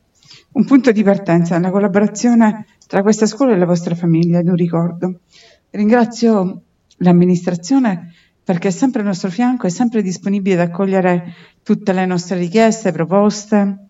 [0.52, 4.56] un punto di partenza nella collaborazione tra questa scuola e le vostre famiglie, ed un
[4.56, 5.22] ricordo.
[5.70, 6.62] Ringrazio
[6.98, 8.14] l'amministrazione
[8.46, 11.34] perché è sempre al nostro fianco, è sempre disponibile ad accogliere
[11.64, 13.88] tutte le nostre richieste, proposte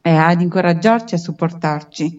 [0.00, 2.18] e ad incoraggiarci e supportarci.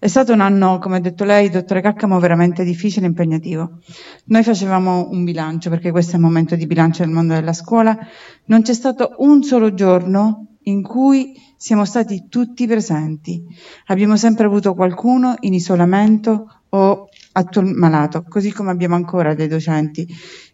[0.00, 3.80] È stato un anno, come ha detto lei, dottore Caccamo, veramente difficile e impegnativo.
[4.26, 7.98] Noi facevamo un bilancio, perché questo è il momento di bilancio nel mondo della scuola.
[8.46, 13.44] Non c'è stato un solo giorno in cui siamo stati tutti presenti.
[13.86, 20.06] Abbiamo sempre avuto qualcuno in isolamento o attual malato, così come abbiamo ancora dei docenti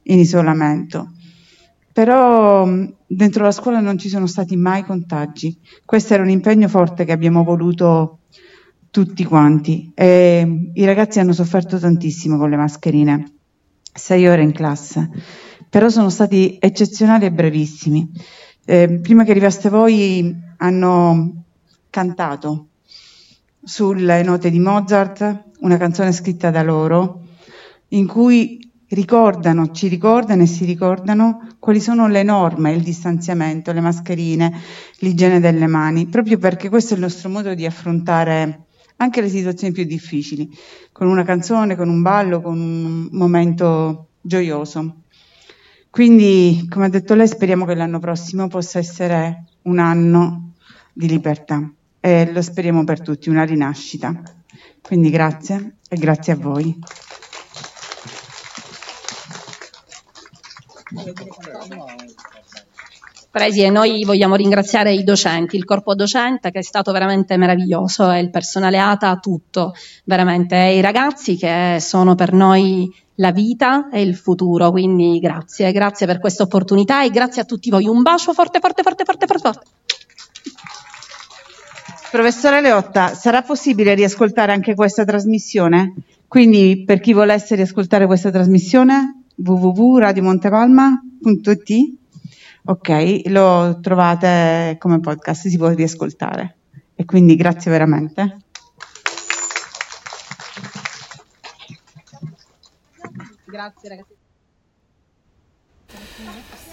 [0.04, 1.12] in isolamento.
[1.92, 2.68] Però
[3.06, 5.56] dentro la scuola non ci sono stati mai contagi.
[5.84, 8.20] Questo era un impegno forte che abbiamo voluto
[8.90, 9.92] tutti quanti.
[9.94, 13.32] E I ragazzi hanno sofferto tantissimo con le mascherine,
[13.92, 15.10] sei ore in classe,
[15.68, 18.10] però sono stati eccezionali e brevissimi.
[18.64, 21.44] Eh, prima che arrivaste voi hanno
[21.90, 22.68] cantato
[23.62, 27.22] sulle note di Mozart una canzone scritta da loro
[27.88, 33.80] in cui ricordano, ci ricordano e si ricordano quali sono le norme, il distanziamento, le
[33.80, 34.52] mascherine,
[34.98, 38.66] l'igiene delle mani, proprio perché questo è il nostro modo di affrontare
[38.96, 40.48] anche le situazioni più difficili,
[40.92, 45.02] con una canzone, con un ballo, con un momento gioioso.
[45.90, 50.52] Quindi, come ha detto lei, speriamo che l'anno prossimo possa essere un anno
[50.92, 51.70] di libertà
[52.00, 54.22] e lo speriamo per tutti, una rinascita.
[54.82, 56.78] Quindi grazie e grazie a voi.
[63.34, 68.08] Presi e noi vogliamo ringraziare i docenti, il corpo docente che è stato veramente meraviglioso
[68.12, 69.74] e il personale ATA, tutto,
[70.04, 75.72] veramente, e i ragazzi che sono per noi la vita e il futuro, quindi grazie,
[75.72, 77.88] grazie per questa opportunità e grazie a tutti voi.
[77.88, 79.48] Un bacio forte, forte, forte, forte, forte.
[79.48, 79.66] forte.
[82.12, 85.94] Professore Leotta, sarà possibile riascoltare anche questa trasmissione?
[86.28, 92.02] Quindi per chi volesse riascoltare questa trasmissione www.radiomontepalma.it
[92.66, 96.56] Ok, lo trovate come podcast, si può riascoltare.
[96.94, 98.38] E quindi grazie veramente.
[103.44, 104.12] Grazie ragazzi.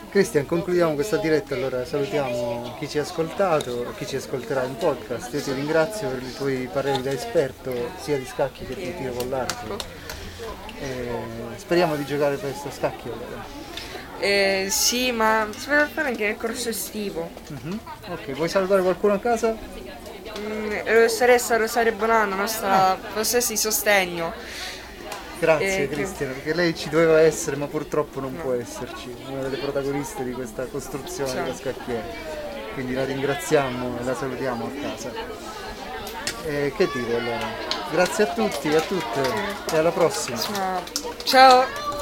[0.09, 5.33] Cristian, concludiamo questa diretta, allora salutiamo chi ci ha ascoltato, chi ci ascolterà in podcast.
[5.33, 9.13] Io ti ringrazio per i tuoi pareri da esperto sia di scacchi che di tiro
[9.13, 10.00] con l'arco.
[10.81, 11.09] E
[11.57, 13.43] speriamo di giocare presto a scacchi allora.
[14.19, 17.29] Eh, sì, ma si può fare anche nel corso estivo.
[17.49, 17.79] Mhm.
[18.09, 19.55] Ok, vuoi salutare qualcuno a casa?
[20.39, 24.33] Mm, professoressa Rosario Bonanno, nostra professoressa di sostegno.
[25.39, 29.41] Grazie Eh, che- Cristian, perché lei ci doveva essere ma purtroppo non può esserci, una
[29.41, 31.43] delle protagoniste di questa costruzione Ciao.
[31.43, 32.03] della scacchiera.
[32.73, 35.11] Quindi la ringraziamo e la salutiamo a casa.
[36.43, 37.47] E che dire allora?
[37.91, 39.21] Grazie a tutti e a tutte
[39.71, 40.39] e alla prossima.
[41.23, 42.00] Ciao.